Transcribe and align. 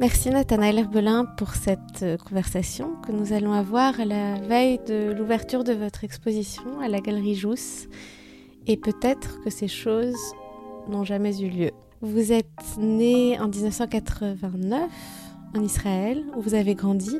Merci 0.00 0.28
Nathanaël 0.28 0.78
Herbelin 0.78 1.24
pour 1.24 1.54
cette 1.54 2.02
euh, 2.02 2.18
conversation 2.18 2.90
que 3.06 3.10
nous 3.10 3.32
allons 3.32 3.52
avoir 3.52 4.00
à 4.00 4.04
la 4.04 4.34
veille 4.34 4.78
de 4.86 5.14
l'ouverture 5.16 5.64
de 5.64 5.72
votre 5.72 6.04
exposition 6.04 6.80
à 6.80 6.88
la 6.88 7.00
Galerie 7.00 7.36
Jousse. 7.36 7.86
Et 8.66 8.76
peut-être 8.76 9.40
que 9.42 9.48
ces 9.48 9.66
choses 9.66 10.34
n'ont 10.88 11.04
jamais 11.04 11.40
eu 11.40 11.48
lieu. 11.48 11.70
Vous 12.02 12.32
êtes 12.32 12.76
né 12.76 13.40
en 13.40 13.48
1989 13.48 14.90
en 15.56 15.62
Israël, 15.62 16.22
où 16.36 16.42
vous 16.42 16.54
avez 16.54 16.74
grandi. 16.74 17.16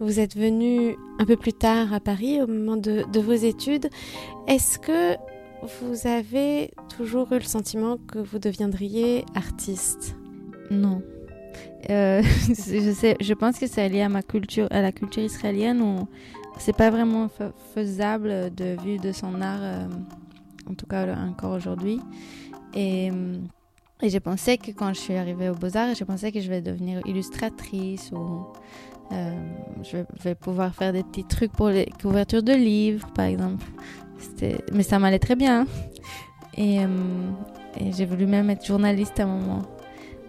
Vous 0.00 0.18
êtes 0.18 0.34
venu 0.34 0.96
un 1.18 1.26
peu 1.26 1.36
plus 1.36 1.52
tard 1.52 1.92
à 1.92 2.00
Paris 2.00 2.40
au 2.40 2.46
moment 2.46 2.78
de, 2.78 3.04
de 3.12 3.20
vos 3.20 3.32
études. 3.32 3.90
Est-ce 4.46 4.78
que 4.78 5.16
vous 5.64 6.06
avez 6.06 6.70
toujours 6.96 7.32
eu 7.32 7.36
le 7.36 7.44
sentiment 7.44 7.96
que 7.96 8.18
vous 8.18 8.38
deviendriez 8.38 9.24
artiste? 9.34 10.16
Non. 10.70 11.02
Euh, 11.90 12.22
je, 12.48 13.14
je 13.20 13.34
pense 13.34 13.58
que 13.58 13.66
c'est 13.66 13.88
lié 13.88 14.02
à 14.02 14.08
ma 14.08 14.22
culture, 14.22 14.68
à 14.70 14.82
la 14.82 14.92
culture 14.92 15.22
israélienne 15.22 15.80
où 15.80 16.08
c'est 16.58 16.76
pas 16.76 16.90
vraiment 16.90 17.28
faisable 17.74 18.54
de 18.54 18.76
vivre 18.82 19.02
de 19.02 19.12
son 19.12 19.40
art, 19.40 19.60
euh, 19.62 19.86
en 20.70 20.74
tout 20.74 20.86
cas 20.86 21.14
encore 21.16 21.52
aujourd'hui. 21.52 22.00
Et, 22.74 23.10
j'ai 24.02 24.20
pensé 24.20 24.58
que 24.58 24.70
quand 24.70 24.92
je 24.92 25.00
suis 25.00 25.14
arrivée 25.14 25.48
aux 25.48 25.54
Beaux-Arts, 25.54 25.94
j'ai 25.94 26.04
pensé 26.04 26.30
que 26.30 26.38
je 26.38 26.50
vais 26.50 26.60
devenir 26.60 27.00
illustratrice 27.06 28.12
ou 28.12 28.46
euh, 29.12 29.30
je 29.82 29.98
vais 30.22 30.34
pouvoir 30.34 30.74
faire 30.74 30.92
des 30.92 31.02
petits 31.02 31.24
trucs 31.24 31.52
pour 31.52 31.68
les 31.68 31.86
couvertures 32.02 32.42
de 32.42 32.52
livres, 32.52 33.06
par 33.14 33.24
exemple. 33.24 33.64
Mais 34.72 34.82
ça 34.82 34.98
m'allait 34.98 35.18
très 35.18 35.36
bien. 35.36 35.66
Et, 36.56 36.76
et 36.76 37.92
j'ai 37.92 38.04
voulu 38.04 38.26
même 38.26 38.50
être 38.50 38.64
journaliste 38.64 39.18
à 39.20 39.24
un 39.24 39.26
moment. 39.26 39.62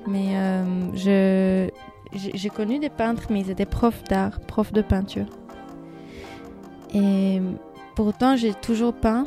Mais 0.08 0.32
euh, 0.34 1.68
j'ai 2.14 2.50
connu 2.50 2.80
des 2.80 2.90
peintres, 2.90 3.28
mais 3.30 3.42
ils 3.42 3.50
étaient 3.50 3.66
profs 3.66 4.04
d'art, 4.06 4.40
profs 4.42 4.74
de 4.74 4.82
peinture. 4.82 5.26
Et 6.94 7.42
pourtant, 7.96 8.36
j'ai 8.36 8.54
toujours 8.54 8.94
peint, 8.94 9.26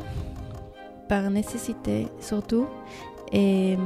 par 1.08 1.30
nécessité 1.30 2.06
surtout. 2.20 2.66
Et, 3.32 3.76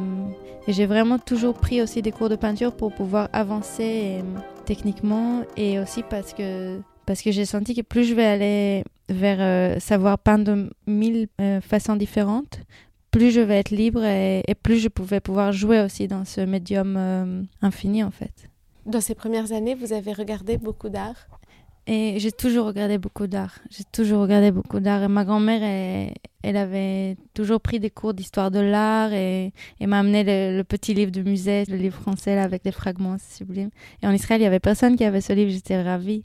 j'ai 0.69 0.87
vraiment 0.87 1.19
toujours 1.19 1.55
pris 1.55 1.83
aussi 1.83 2.03
des 2.03 2.13
cours 2.13 2.29
de 2.29 2.37
peinture 2.37 2.73
pour 2.73 2.93
pouvoir 2.93 3.29
avancer 3.33 4.21
euh, 4.21 4.39
techniquement 4.65 5.43
et 5.57 5.81
aussi 5.81 6.05
parce 6.05 6.33
que, 6.35 6.79
parce 7.05 7.21
que 7.21 7.33
j'ai 7.33 7.47
senti 7.47 7.75
que 7.75 7.81
plus 7.81 8.05
je 8.05 8.15
vais 8.15 8.25
aller 8.25 8.85
vers 9.13 9.39
euh, 9.41 9.79
savoir 9.79 10.19
peindre 10.19 10.45
de 10.45 10.71
mille 10.87 11.29
façons 11.63 11.97
différentes, 11.97 12.61
plus 13.13 13.31
je 13.31 13.41
vais 13.41 13.59
être 13.59 13.71
libre 13.71 14.03
et, 14.05 14.43
plus 14.63 14.79
je 14.79 14.89
pouvais 14.89 15.21
pouvoir 15.21 15.53
jouer 15.53 15.81
aussi 15.81 16.09
dans 16.09 16.25
ce 16.25 16.41
médium 16.41 16.97
euh, 16.97 17.43
infini 17.61 18.03
en 18.03 18.11
fait. 18.11 18.49
Dans 18.87 19.01
ces 19.01 19.15
premières 19.15 19.53
années, 19.53 19.77
vous 19.77 19.93
avez 19.93 20.13
regardé 20.13 20.57
beaucoup 20.57 20.89
d'art? 20.89 21.29
Et 21.87 22.15
j'ai 22.19 22.33
toujours 22.33 22.67
regardé 22.67 22.99
beaucoup 22.99 23.27
d'art. 23.27 23.59
J'ai 23.71 23.85
toujours 23.85 24.23
regardé 24.23 24.51
beaucoup 24.51 24.81
d'art. 24.81 25.03
Et 25.03 25.09
ma 25.09 25.25
grand-mère, 25.25 25.63
elle, 25.63 26.15
elle, 26.43 26.57
avait 26.57 27.17
toujours 27.35 27.61
pris 27.61 27.81
des 27.81 27.91
cours 27.91 28.15
d'histoire 28.15 28.51
de 28.51 28.61
l'art 28.61 29.13
et, 29.13 29.53
m'a 29.81 29.99
amené 29.99 30.25
le, 30.25 30.63
petit 30.63 30.95
livre 30.95 31.11
de 31.11 31.23
musée, 31.23 31.65
le 31.69 31.77
livre 31.77 31.99
français 32.01 32.39
avec 32.39 32.65
des 32.65 32.73
fragments 32.73 33.17
sublimes. 33.19 33.71
Et 34.03 34.07
en 34.07 34.13
Israël, 34.13 34.41
il 34.41 34.45
y 34.45 34.47
avait 34.47 34.61
personne 34.61 34.97
qui 34.97 35.05
avait 35.05 35.21
ce 35.21 35.33
livre. 35.33 35.51
J'étais 35.51 35.81
ravie. 35.81 36.25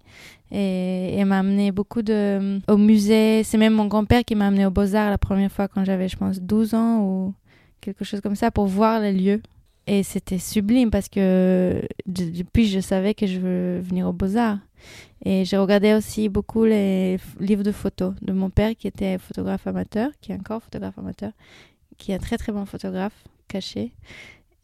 Et, 0.51 1.15
elle 1.17 1.25
m'a 1.25 1.39
amené 1.39 1.71
beaucoup 1.71 2.01
de, 2.01 2.59
au 2.67 2.77
musée. 2.77 3.43
C'est 3.43 3.57
même 3.57 3.73
mon 3.73 3.85
grand-père 3.85 4.23
qui 4.23 4.35
m'a 4.35 4.47
amené 4.47 4.65
aux 4.65 4.71
Beaux-Arts 4.71 5.09
la 5.09 5.17
première 5.17 5.51
fois 5.51 5.67
quand 5.67 5.83
j'avais, 5.85 6.07
je 6.07 6.17
pense, 6.17 6.39
12 6.41 6.73
ans 6.73 7.01
ou 7.01 7.33
quelque 7.81 8.03
chose 8.03 8.21
comme 8.21 8.35
ça 8.35 8.51
pour 8.51 8.67
voir 8.67 8.99
les 8.99 9.13
lieux. 9.13 9.41
Et 9.87 10.03
c'était 10.03 10.37
sublime 10.37 10.91
parce 10.91 11.07
que 11.07 11.81
depuis, 12.05 12.67
je 12.67 12.81
savais 12.81 13.13
que 13.13 13.25
je 13.25 13.39
veux 13.39 13.79
venir 13.79 14.07
aux 14.07 14.13
Beaux-Arts. 14.13 14.59
Et 15.25 15.45
j'ai 15.45 15.57
regardé 15.57 15.93
aussi 15.93 16.29
beaucoup 16.29 16.65
les 16.65 17.17
livres 17.39 17.63
de 17.63 17.71
photos 17.71 18.13
de 18.21 18.33
mon 18.33 18.49
père 18.49 18.75
qui 18.75 18.87
était 18.87 19.17
photographe 19.17 19.67
amateur, 19.67 20.11
qui 20.21 20.31
est 20.31 20.35
encore 20.35 20.61
photographe 20.61 20.97
amateur, 20.97 21.31
qui 21.97 22.11
est 22.11 22.15
un 22.15 22.19
très 22.19 22.37
très 22.37 22.51
bon 22.51 22.65
photographe 22.65 23.23
caché. 23.47 23.91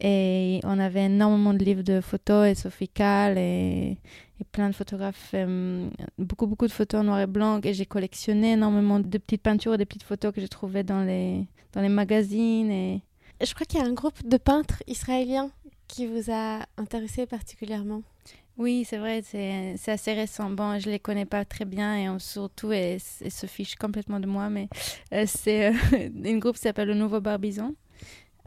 Et 0.00 0.60
on 0.64 0.78
avait 0.78 1.06
énormément 1.06 1.54
de 1.54 1.64
livres 1.64 1.82
de 1.82 2.00
photos 2.00 2.48
et 2.48 2.54
Sophie 2.54 2.90
et, 2.98 3.90
et 4.40 4.44
plein 4.52 4.68
de 4.68 4.74
photographes, 4.74 5.30
euh, 5.34 5.88
beaucoup 6.18 6.46
beaucoup 6.46 6.66
de 6.66 6.72
photos 6.72 7.00
en 7.00 7.04
noir 7.04 7.20
et 7.20 7.26
blanc. 7.26 7.60
Et 7.62 7.74
j'ai 7.74 7.86
collectionné 7.86 8.52
énormément 8.52 9.00
de 9.00 9.18
petites 9.18 9.42
peintures 9.42 9.74
et 9.74 9.78
de 9.78 9.84
petites 9.84 10.02
photos 10.02 10.34
que 10.34 10.40
j'ai 10.40 10.48
trouvées 10.48 10.82
dans 10.82 11.02
les, 11.02 11.46
dans 11.72 11.80
les 11.80 11.88
magazines. 11.88 12.70
Et... 12.70 13.02
Je 13.40 13.54
crois 13.54 13.66
qu'il 13.66 13.80
y 13.80 13.82
a 13.82 13.86
un 13.86 13.92
groupe 13.92 14.26
de 14.26 14.36
peintres 14.36 14.82
israéliens 14.86 15.50
qui 15.88 16.06
vous 16.06 16.30
a 16.30 16.60
intéressé 16.76 17.26
particulièrement. 17.26 18.02
Oui, 18.56 18.84
c'est 18.88 18.98
vrai, 18.98 19.22
c'est 19.22 19.90
assez 19.90 20.12
récent. 20.12 20.48
Bon, 20.48 20.78
je 20.78 20.88
les 20.88 21.00
connais 21.00 21.24
pas 21.24 21.44
très 21.44 21.64
bien 21.64 22.14
et 22.14 22.18
surtout, 22.20 22.70
elles, 22.70 23.00
se 23.00 23.46
fichent 23.46 23.74
complètement 23.74 24.20
de 24.20 24.26
moi, 24.26 24.48
mais 24.48 24.68
euh, 25.12 25.24
c'est 25.26 25.70
euh, 25.70 25.72
une 26.24 26.38
groupe 26.38 26.54
qui 26.54 26.62
s'appelle 26.62 26.88
le 26.88 26.94
Nouveau 26.94 27.20
Barbizon. 27.20 27.74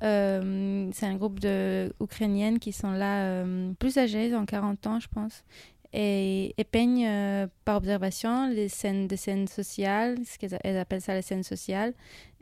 Euh, 0.04 0.90
c'est 0.94 1.08
un 1.08 1.16
groupe 1.16 1.40
de 1.40 1.94
Ukrainiennes 2.00 2.60
qui 2.60 2.72
sont 2.72 2.92
là 2.92 3.44
plus 3.80 3.98
âgées, 3.98 4.34
en 4.34 4.46
40 4.46 4.88
ans, 4.88 5.00
je 5.00 5.08
pense, 5.10 5.44
et, 5.92 6.54
peignent 6.72 7.48
par 7.66 7.78
observation 7.78 8.48
les 8.48 8.70
scènes, 8.70 9.08
des 9.08 9.18
scènes 9.18 9.48
sociales, 9.48 10.18
ce 10.26 10.38
qu'elles 10.38 10.78
appellent 10.78 11.02
ça 11.02 11.16
les 11.16 11.22
scènes 11.22 11.44
sociales. 11.44 11.94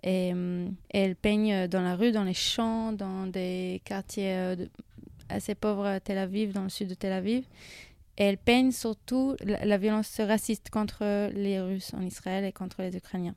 Et, 0.03 0.33
elles 0.89 1.15
peignent 1.15 1.67
dans 1.67 1.81
la 1.81 1.95
rue, 1.95 2.11
dans 2.11 2.25
les 2.25 2.35
champs, 2.35 2.91
dans 2.91 3.25
des 3.25 3.81
quartiers 3.85 4.55
assez 5.29 5.55
pauvre 5.55 5.85
à 5.85 5.99
Tel 5.99 6.17
Aviv, 6.17 6.53
dans 6.53 6.63
le 6.63 6.69
sud 6.69 6.89
de 6.89 6.93
Tel 6.93 7.13
Aviv. 7.13 7.45
Et 8.17 8.23
elle 8.23 8.37
peigne 8.37 8.71
surtout 8.71 9.35
la, 9.41 9.77
violence 9.77 10.19
raciste 10.19 10.69
contre 10.69 11.29
les 11.33 11.59
Russes 11.59 11.93
en 11.93 12.01
Israël 12.01 12.45
et 12.45 12.53
contre 12.53 12.81
les 12.81 12.95
Ukrainiens. 12.95 13.35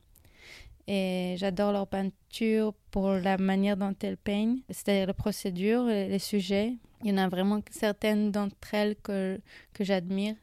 Et 0.87 1.35
j'adore 1.37 1.73
leur 1.73 1.87
peinture 1.87 2.73
pour 2.91 3.11
la 3.11 3.37
manière 3.37 3.77
dont 3.77 3.95
elles 4.03 4.17
peignent, 4.17 4.61
c'est-à-dire 4.71 5.07
la 5.07 5.15
procédure, 5.15 5.85
les, 5.85 6.09
les, 6.09 6.19
sujets. 6.19 6.75
Il 7.03 7.11
y 7.11 7.13
en 7.13 7.19
a 7.19 7.29
vraiment 7.29 7.61
certaines 7.71 8.31
d'entre 8.31 8.57
elles 8.73 8.97
que, 8.97 9.41
que 9.75 9.85
j'admire. 9.85 10.35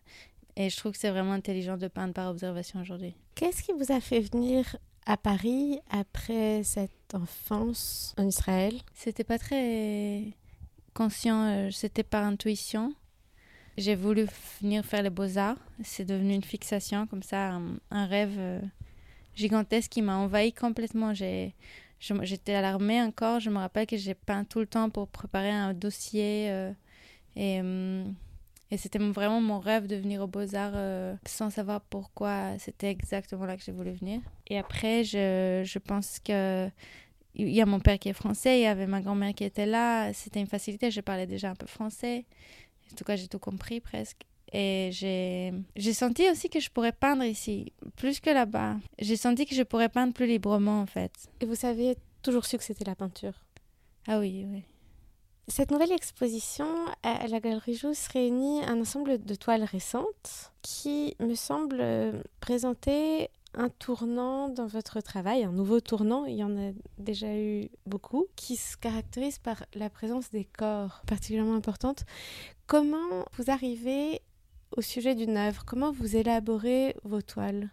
Et 0.58 0.70
je 0.70 0.78
trouve 0.78 0.92
que 0.92 0.98
c'est 0.98 1.10
vraiment 1.10 1.34
intelligent 1.34 1.78
de 1.78 1.88
peindre 1.88 2.14
par 2.14 2.30
observation 2.30 2.82
aujourd'hui. 2.82 3.16
Qu'est-ce 3.36 3.64
qui 3.64 3.74
vous 3.74 3.92
a 3.92 4.00
fait 4.00 4.22
venir 4.22 4.78
à 5.06 5.18
Paris 5.18 5.80
après 5.90 6.64
cette 6.64 7.14
enfance 7.14 8.14
en 8.18 8.28
Israël? 8.28 8.74
C'était 8.94 9.24
pas 9.24 9.40
très 9.40 10.34
conscient, 10.96 11.44
euh, 11.44 11.70
c'était 11.72 12.04
par 12.04 12.24
intuition. 12.24 12.96
J'ai 13.78 13.96
voulu 13.96 14.26
venir 14.62 14.84
faire 14.84 15.04
les 15.04 15.10
beaux-arts. 15.12 15.58
C'est 15.84 16.06
devenu 16.06 16.34
une 16.34 16.44
fixation, 16.44 17.06
comme 17.06 17.22
ça, 17.22 17.60
un, 17.92 18.06
rêve 18.06 18.36
euh, 18.40 18.62
gigantesque 19.36 19.92
qui 19.92 20.02
m'a 20.02 20.16
envahi 20.16 20.54
complètement. 20.54 21.14
J'étais 21.14 22.54
à 22.54 22.62
l'armée 22.62 23.02
encore. 23.02 23.42
Je 23.42 23.50
me 23.50 23.58
rappelle 23.58 23.86
que 23.86 23.98
j'ai 23.98 24.16
peint 24.16 24.46
tout 24.46 24.60
le 24.60 24.66
temps 24.66 24.90
pour 24.90 25.10
préparer 25.10 25.52
un 25.52 25.74
dossier. 25.74 26.50
Euh, 26.50 26.72
et, 27.36 28.78
c'était 28.78 29.00
vraiment 29.00 29.40
mon 29.40 29.60
rêve 29.60 29.88
de 29.88 29.96
venir 29.96 30.22
aux 30.22 30.28
Beaux-Arts 30.28 31.18
sans 31.26 31.50
savoir 31.50 31.80
pourquoi 31.80 32.58
c'était 32.60 32.90
exactement 32.90 33.46
là 33.46 33.56
que 33.56 33.64
j'ai 33.64 33.72
voulu 33.72 33.92
venir. 33.92 34.20
Et 34.48 34.58
après, 34.58 35.04
je 35.06 35.80
pense 35.80 36.20
que 36.20 36.70
il 37.36 37.50
y 37.50 37.62
a 37.62 37.66
mon 37.66 37.80
père 37.80 38.00
qui 38.00 38.10
est 38.10 38.14
français, 38.14 38.60
il 38.60 38.64
y 38.64 38.66
avait 38.66 38.88
ma 38.88 39.02
grand-mère 39.02 39.34
qui 39.34 39.44
était 39.44 39.66
là. 39.66 40.14
C'était 40.14 40.40
une 40.40 40.48
facilité, 40.48 40.90
je 40.92 41.02
parlais 41.02 41.28
déjà 41.28 41.50
un 41.50 41.56
peu 41.56 41.68
français. 41.68 42.26
En 42.92 42.96
tout 42.96 43.04
cas, 43.04 43.16
j'ai 43.16 43.28
tout 43.28 43.40
compris 43.40 43.82
presque. 43.82 44.22
Et 44.54 44.90
j'ai, 44.94 45.94
senti 45.94 46.30
aussi 46.30 46.50
que 46.50 46.60
je 46.62 46.70
pourrais 46.70 46.94
peindre 46.94 47.24
ici, 47.24 47.74
plus 47.98 48.22
que 48.22 48.30
là-bas. 48.30 48.78
J'ai 49.00 49.18
senti 49.18 49.46
que 49.46 49.54
je 49.54 49.64
pourrais 49.64 49.90
peindre 49.90 50.14
plus 50.14 50.28
librement, 50.28 50.82
en 50.82 50.86
fait. 50.86 51.12
Et 51.42 51.46
vous 51.46 51.56
saviez 51.56 51.98
toujours 52.22 52.46
su 52.46 52.58
que 52.58 52.64
c'était 52.64 52.86
la 52.86 52.96
peinture? 52.96 53.34
Ah 54.08 54.20
oui, 54.20 54.46
oui. 54.50 54.64
Cette 55.48 55.72
nouvelle 55.72 55.92
exposition 55.92 56.68
à 57.04 57.28
la 57.28 57.40
Galerie 57.40 57.76
Jousse 57.76 58.08
réunit 58.08 58.64
un 58.64 58.80
ensemble 58.80 59.24
de 59.24 59.36
toiles 59.36 59.64
récentes 59.64 60.52
qui 60.62 61.16
me 61.20 61.36
semble 61.36 61.84
présenter 62.40 63.30
un 63.58 63.70
tournant 63.70 64.50
dans 64.50 64.68
votre 64.68 65.02
travail, 65.02 65.44
un 65.44 65.52
nouveau 65.52 65.80
tournant, 65.80 66.26
il 66.26 66.36
y 66.36 66.44
en 66.44 66.58
a 66.58 66.72
déjà 66.98 67.36
eu 67.36 67.70
beaucoup, 67.86 68.26
qui 68.36 68.56
se 68.56 68.78
caractérise 68.78 69.40
par 69.40 69.66
la 69.74 69.90
présence 69.90 70.30
des 70.32 70.46
corps 70.46 71.02
particulièrement 71.08 71.56
importante. 71.56 72.06
Comment 72.68 73.26
vous 73.38 73.50
arrivez 73.50 74.22
au 74.76 74.82
sujet 74.82 75.16
d'une 75.16 75.38
œuvre? 75.38 75.64
Comment 75.66 75.92
vous 75.92 76.16
élaborez 76.16 76.96
vos 77.04 77.22
toiles? 77.22 77.70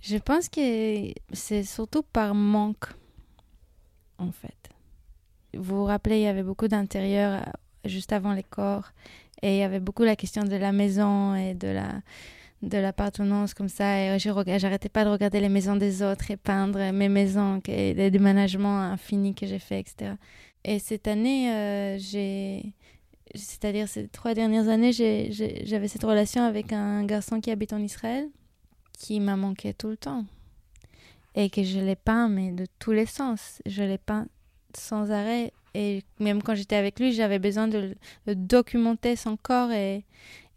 Je 0.00 0.16
pense 0.16 0.48
que 0.48 1.12
c'est 1.32 1.64
surtout 1.64 2.02
par 2.02 2.34
manque, 2.34 2.86
en 4.18 4.32
fait. 4.32 4.70
Vous 5.54 5.78
vous 5.78 5.84
rappelez, 5.84 6.18
il 6.18 6.22
y 6.22 6.26
avait 6.26 6.42
beaucoup 6.42 6.68
d'intérieur 6.68 7.42
euh, 7.42 7.50
juste 7.84 8.12
avant 8.12 8.32
les 8.32 8.42
corps, 8.42 8.92
et 9.42 9.56
il 9.56 9.58
y 9.58 9.62
avait 9.62 9.80
beaucoup 9.80 10.04
la 10.04 10.16
question 10.16 10.44
de 10.44 10.56
la 10.56 10.72
maison 10.72 11.34
et 11.34 11.54
de 11.54 11.68
la 11.68 12.00
de 12.62 12.78
l'appartenance 12.78 13.54
comme 13.54 13.68
ça. 13.68 13.98
Et 13.98 14.18
j'arrêtais 14.18 14.88
pas 14.88 15.04
de 15.04 15.10
regarder 15.10 15.40
les 15.40 15.48
maisons 15.48 15.76
des 15.76 16.02
autres 16.02 16.30
et 16.30 16.36
peindre 16.36 16.92
mes 16.92 17.08
maisons, 17.08 17.60
et 17.66 17.94
les 17.94 18.10
déménagements 18.10 18.80
infinis 18.80 19.34
que 19.34 19.46
j'ai 19.46 19.58
fait, 19.58 19.80
etc. 19.80 20.12
Et 20.64 20.78
cette 20.78 21.08
année, 21.08 21.52
euh, 21.52 21.98
j'ai. 21.98 22.74
C'est-à-dire 23.34 23.88
ces 23.88 24.08
trois 24.08 24.34
dernières 24.34 24.68
années, 24.68 24.92
j'avais 24.92 25.88
cette 25.88 26.04
relation 26.04 26.42
avec 26.42 26.72
un 26.72 27.04
garçon 27.04 27.40
qui 27.40 27.50
habite 27.50 27.72
en 27.72 27.78
Israël 27.78 28.28
qui 28.98 29.20
m'a 29.20 29.36
manqué 29.36 29.74
tout 29.74 29.88
le 29.88 29.96
temps. 29.96 30.24
Et 31.34 31.50
que 31.50 31.62
je 31.62 31.80
l'ai 31.80 31.96
peint, 31.96 32.28
mais 32.28 32.52
de 32.52 32.66
tous 32.78 32.92
les 32.92 33.06
sens. 33.06 33.62
Je 33.66 33.82
l'ai 33.82 33.98
peint 33.98 34.26
sans 34.76 35.10
arrêt. 35.10 35.52
Et 35.74 36.02
même 36.20 36.42
quand 36.42 36.54
j'étais 36.54 36.76
avec 36.76 37.00
lui, 37.00 37.12
j'avais 37.12 37.38
besoin 37.38 37.66
de, 37.68 37.96
de, 38.26 38.34
documenter 38.34 39.16
son 39.16 39.36
corps 39.36 39.72
et, 39.72 40.04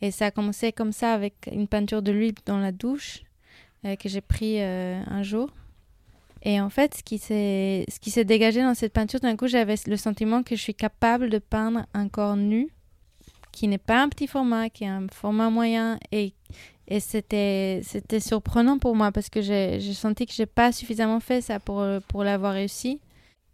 et 0.02 0.12
ça 0.12 0.28
a 0.28 0.32
commencé 0.32 0.72
comme 0.72 0.92
ça 0.92 1.14
avec 1.14 1.50
une 1.52 1.68
peinture 1.68 2.02
de 2.02 2.12
lui 2.12 2.34
dans 2.46 2.58
la 2.58 2.72
douche 2.72 3.24
euh, 3.86 3.96
que 3.96 4.10
j'ai 4.10 4.22
pris 4.22 4.62
euh, 4.62 5.02
un 5.08 5.24
jour. 5.24 5.50
Et 6.44 6.62
en 6.62 6.70
fait, 6.70 6.96
ce 6.96 7.02
qui 7.04 7.18
s'est 7.18 8.26
dégagé 8.26 8.62
dans 8.62 8.76
cette 8.76 8.94
peinture, 8.94 9.20
d'un 9.20 9.36
coup, 9.36 9.48
j'avais 9.48 9.76
le 9.88 9.98
sentiment 9.98 10.44
que 10.44 10.56
je 10.56 10.62
suis 10.62 10.76
capable 10.76 11.30
de 11.30 11.40
peindre 11.40 11.86
un 11.94 12.08
corps 12.08 12.36
nu 12.36 12.70
qui 13.52 13.68
n'est 13.68 13.80
pas 13.80 14.02
un 14.02 14.10
petit 14.10 14.28
format, 14.28 14.70
qui 14.70 14.84
est 14.84 14.88
un 14.88 15.08
format 15.12 15.50
moyen 15.50 16.00
et 16.12 16.34
et 16.88 17.00
c'était 17.00 17.82
surprenant 18.20 18.78
pour 18.78 18.96
moi 18.96 19.12
parce 19.12 19.30
que 19.30 19.42
j'ai 19.42 19.82
senti 19.82 20.28
que 20.28 20.34
j'ai 20.34 20.46
pas 20.46 20.72
suffisamment 20.72 21.20
fait 21.20 21.42
ça 21.42 21.60
pour 21.60 21.84
pour 22.08 22.24
l'avoir 22.24 22.54
réussi. 22.54 23.00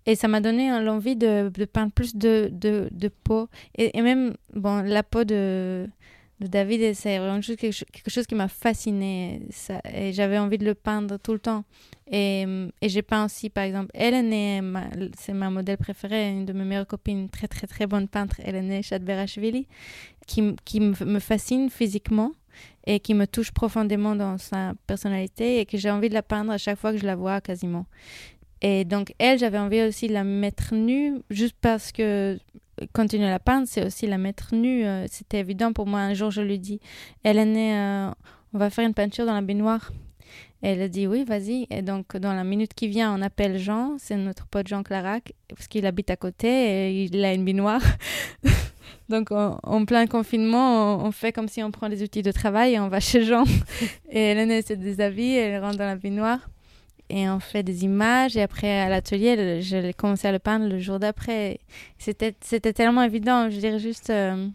Et 0.06 0.16
ça 0.16 0.28
m'a 0.28 0.42
donné 0.42 0.70
l'envie 0.82 1.16
de, 1.16 1.50
peindre 1.72 1.92
plus 1.92 2.16
de, 2.16 2.50
de, 2.52 2.90
de 2.92 3.08
peau. 3.08 3.48
Et, 3.78 3.98
et, 3.98 4.02
même, 4.02 4.36
bon, 4.54 4.82
la 4.82 5.04
peau 5.04 5.24
de, 5.24 5.88
David, 6.48 6.94
c'est 6.96 7.18
vraiment 7.18 7.40
quelque, 7.42 8.10
chose 8.10 8.26
qui 8.28 8.36
m'a 8.36 8.48
fasciné 8.48 9.42
et 9.94 10.14
j'avais 10.14 10.38
envie 10.38 10.58
de 10.58 10.66
le 10.66 10.76
peindre 10.76 11.18
tout 11.18 11.34
le 11.34 11.40
temps. 11.40 11.64
Et, 12.08 12.46
et 12.82 12.90
j'ai 12.90 13.02
peint 13.02 13.26
aussi, 13.26 13.50
par 13.50 13.64
exemple, 13.64 13.92
Hélène, 13.94 15.12
c'est 15.18 15.34
ma 15.34 15.50
modèle 15.50 15.78
préférée, 15.78 16.30
une 16.30 16.46
de 16.46 16.54
mes 16.54 16.66
meilleures 16.66 16.88
copines, 16.88 17.30
très 17.30 17.48
très 17.48 17.68
très 17.68 17.88
bonne 17.88 18.08
peintre, 18.08 18.40
Hélène 18.44 18.84
Chadberashvili, 18.84 19.68
qui, 20.28 20.56
qui 20.66 20.80
me 20.80 21.20
fascine 21.20 21.70
physiquement 21.70 22.32
et 22.86 23.00
qui 23.00 23.14
me 23.14 23.28
touche 23.28 23.52
profondément 23.52 24.16
dans 24.16 24.38
sa 24.38 24.74
personnalité 24.88 25.60
et 25.60 25.66
que 25.66 25.78
j'ai 25.78 25.92
envie 25.92 26.10
de 26.10 26.14
la 26.14 26.24
peindre 26.24 26.52
à 26.52 26.58
chaque 26.58 26.78
fois 26.78 26.92
que 26.92 26.98
je 26.98 27.06
la 27.06 27.16
vois 27.16 27.42
quasiment. 27.42 27.86
Et 28.62 28.86
donc, 28.86 29.14
elle, 29.18 29.40
j'avais 29.40 29.58
envie 29.58 29.82
aussi 29.82 30.08
de 30.08 30.14
la 30.14 30.24
mettre 30.24 30.76
nue, 30.76 31.22
juste 31.30 31.56
parce 31.62 31.92
que 31.92 32.38
continuer 32.94 33.28
à 33.28 33.32
la 33.32 33.40
peindre, 33.40 33.68
c'est 33.68 33.86
aussi 33.86 34.08
la 34.08 34.18
mettre 34.18 34.54
nue. 34.54 34.86
Euh, 34.86 35.06
c'était 35.10 35.40
évident 35.40 35.74
pour 35.74 35.88
moi. 35.88 36.00
Un 36.00 36.14
jour, 36.14 36.32
je 36.32 36.42
lui 36.42 36.60
dis, 36.60 36.80
Hélène, 37.24 37.58
euh, 37.58 38.12
on 38.54 38.58
va 38.58 38.70
faire 38.70 38.86
une 38.86 38.94
peinture 38.94 39.26
dans 39.26 39.34
la 39.34 39.42
baignoire. 39.42 39.92
Et 40.64 40.70
elle 40.70 40.82
a 40.82 40.88
dit 40.88 41.08
oui, 41.08 41.24
vas-y. 41.24 41.68
Et 41.70 41.82
donc, 41.82 42.16
dans 42.18 42.34
la 42.34 42.44
minute 42.44 42.74
qui 42.74 42.88
vient, 42.88 43.14
on 43.18 43.22
appelle 43.22 43.58
Jean, 43.58 43.96
c'est 43.98 44.16
notre 44.16 44.46
pote 44.48 44.68
Jean 44.68 44.84
Clarac, 44.84 45.34
parce 45.50 45.68
qu'il 45.68 45.86
habite 45.86 46.12
à 46.12 46.16
côté 46.16 46.48
et 46.48 47.04
il 47.06 47.24
a 47.26 47.34
une 47.34 47.44
baignoire. 47.44 47.82
donc, 49.10 49.32
en, 49.32 49.86
plein 49.86 50.06
confinement, 50.06 51.04
on, 51.04 51.12
fait 51.12 51.32
comme 51.32 51.48
si 51.48 51.64
on 51.64 51.72
prend 51.72 51.88
les 51.88 52.04
outils 52.04 52.22
de 52.22 52.32
travail 52.32 52.74
et 52.74 52.80
on 52.80 52.90
va 52.90 53.00
chez 53.00 53.24
Jean. 53.24 53.44
et 54.10 54.32
Hélène 54.32 54.62
se 54.62 54.74
déshabille, 54.74 55.36
elle 55.36 55.62
rentre 55.62 55.78
dans 55.78 55.86
la 55.86 55.96
baignoire 55.96 56.48
et 57.12 57.30
on 57.30 57.40
fait 57.40 57.64
des 57.64 57.84
images. 57.84 58.38
Et 58.38 58.42
après, 58.42 58.80
à 58.80 58.90
l'atelier, 58.90 59.62
j'ai 59.62 59.94
commencé 59.94 60.28
à 60.28 60.32
le 60.32 60.40
peindre 60.40 60.68
le 60.68 60.80
jour 60.80 61.00
d'après. 61.00 61.60
C'était, 61.98 62.34
tellement 62.74 63.04
évident. 63.04 63.50
Je 63.50 63.58
dirais 63.58 63.80
juste. 63.80 64.10
Euh, 64.10 64.48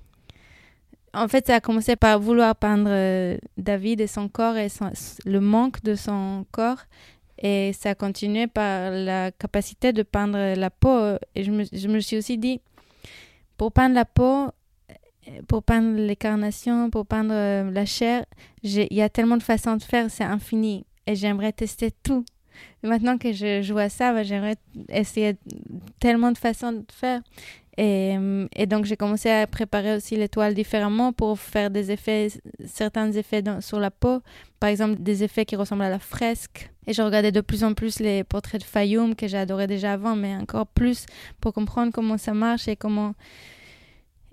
en 1.13 1.29
fait, 1.29 1.47
ça 1.47 1.57
a 1.57 1.61
commencé 1.61 1.97
par 1.97 2.19
vouloir 2.19 2.57
peindre 2.57 2.89
euh, 2.91 3.39
David 3.57 4.01
et 4.01 4.07
son 4.07 4.29
corps 4.29 4.57
et 4.57 4.69
le 5.25 5.41
manque 5.41 5.83
de 5.83 5.95
son 5.95 6.47
corps. 6.51 6.81
Et 7.39 7.73
ça 7.75 7.91
a 7.91 7.95
continué 7.95 8.47
par 8.47 8.91
la 8.91 9.31
capacité 9.31 9.93
de 9.93 10.03
peindre 10.03 10.55
la 10.55 10.71
peau. 10.71 11.17
Et 11.35 11.45
je 11.45 11.51
me, 11.51 11.65
je 11.71 11.89
me 11.89 12.01
suis 12.01 12.17
aussi 12.17 12.39
dit, 12.39 12.61
pour 13.59 13.73
peindre 13.73 13.95
la 13.95 14.07
peau, 14.07 14.49
pour 15.49 15.63
peindre 15.63 15.97
les 15.99 16.17
carnations, 16.17 16.91
pour 16.91 17.07
peindre 17.07 17.35
euh, 17.35 17.71
la 17.71 17.85
chair, 17.85 18.25
il 18.63 18.87
y 18.91 19.03
a 19.03 19.09
tellement 19.09 19.37
de 19.37 19.43
façons 19.43 19.77
de 19.77 19.83
faire, 19.83 20.11
c'est 20.11 20.25
infini. 20.25 20.87
Et 21.07 21.15
j'aimerais 21.15 21.53
tester 21.53 21.91
tout 21.91 22.25
maintenant 22.83 23.19
que 23.19 23.33
je 23.33 23.63
joue 23.63 23.79
à 23.79 23.89
ça, 23.89 24.13
bah, 24.13 24.23
j'aimerais 24.23 24.57
essayer 24.89 25.37
tellement 26.01 26.33
de 26.33 26.39
façons 26.39 26.73
de 26.73 26.85
faire. 26.93 27.21
Et, 27.79 28.17
et 28.55 28.67
donc, 28.67 28.87
j'ai 28.87 28.97
commencé 28.97 29.29
à 29.29 29.47
préparer 29.47 29.97
aussi 29.97 30.17
l'étoile 30.17 30.55
différemment 30.55 31.13
pour 31.13 31.39
faire 31.39 31.71
des 31.71 31.91
effets, 31.91 32.29
certains 32.65 33.13
effets 33.13 33.45
sur 33.61 33.79
la 33.79 33.91
peau. 33.91 34.23
Par 34.61 34.71
exemple, 34.71 35.03
des 35.03 35.23
effets 35.23 35.45
qui 35.45 35.57
ressemblent 35.57 35.83
à 35.83 35.91
la 35.91 35.99
fresque. 35.99 36.71
Et 36.87 36.95
je 36.95 37.03
regardais 37.03 37.33
de 37.33 37.41
plus 37.43 37.65
en 37.65 37.75
plus 37.75 38.01
les 38.01 38.25
portraits 38.25 38.61
de 38.61 38.67
Fayoum 38.67 39.15
que 39.15 39.29
j'adorais 39.29 39.67
déjà 39.67 39.93
avant, 39.93 40.17
mais 40.17 40.35
encore 40.37 40.67
plus 40.67 41.05
pour 41.41 41.53
comprendre 41.53 41.93
comment 41.93 42.17
ça 42.17 42.33
marche 42.33 42.69
et 42.69 42.77
comment 42.77 43.15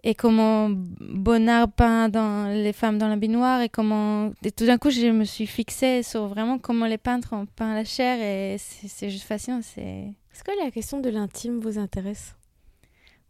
et 0.03 0.15
comment 0.15 0.69
Bonnard 0.69 1.71
peint 1.71 2.09
dans 2.09 2.47
les 2.47 2.73
femmes 2.73 2.97
dans 2.97 3.07
la 3.07 3.15
baignoire 3.15 3.61
et 3.61 3.69
comment 3.69 4.31
et 4.43 4.51
tout 4.51 4.65
d'un 4.65 4.77
coup 4.77 4.89
je 4.89 5.07
me 5.07 5.23
suis 5.23 5.47
fixée 5.47 6.03
sur 6.03 6.27
vraiment 6.27 6.57
comment 6.59 6.85
les 6.85 6.97
peintres 6.97 7.33
ont 7.33 7.45
peint 7.45 7.73
la 7.73 7.85
chair 7.85 8.21
et 8.21 8.57
c'est 8.57 9.09
juste 9.09 9.23
fascinant 9.23 9.61
c'est 9.61 10.13
est-ce 10.33 10.43
que 10.43 10.63
la 10.63 10.71
question 10.71 10.99
de 10.99 11.09
l'intime 11.09 11.59
vous 11.59 11.77
intéresse? 11.77 12.35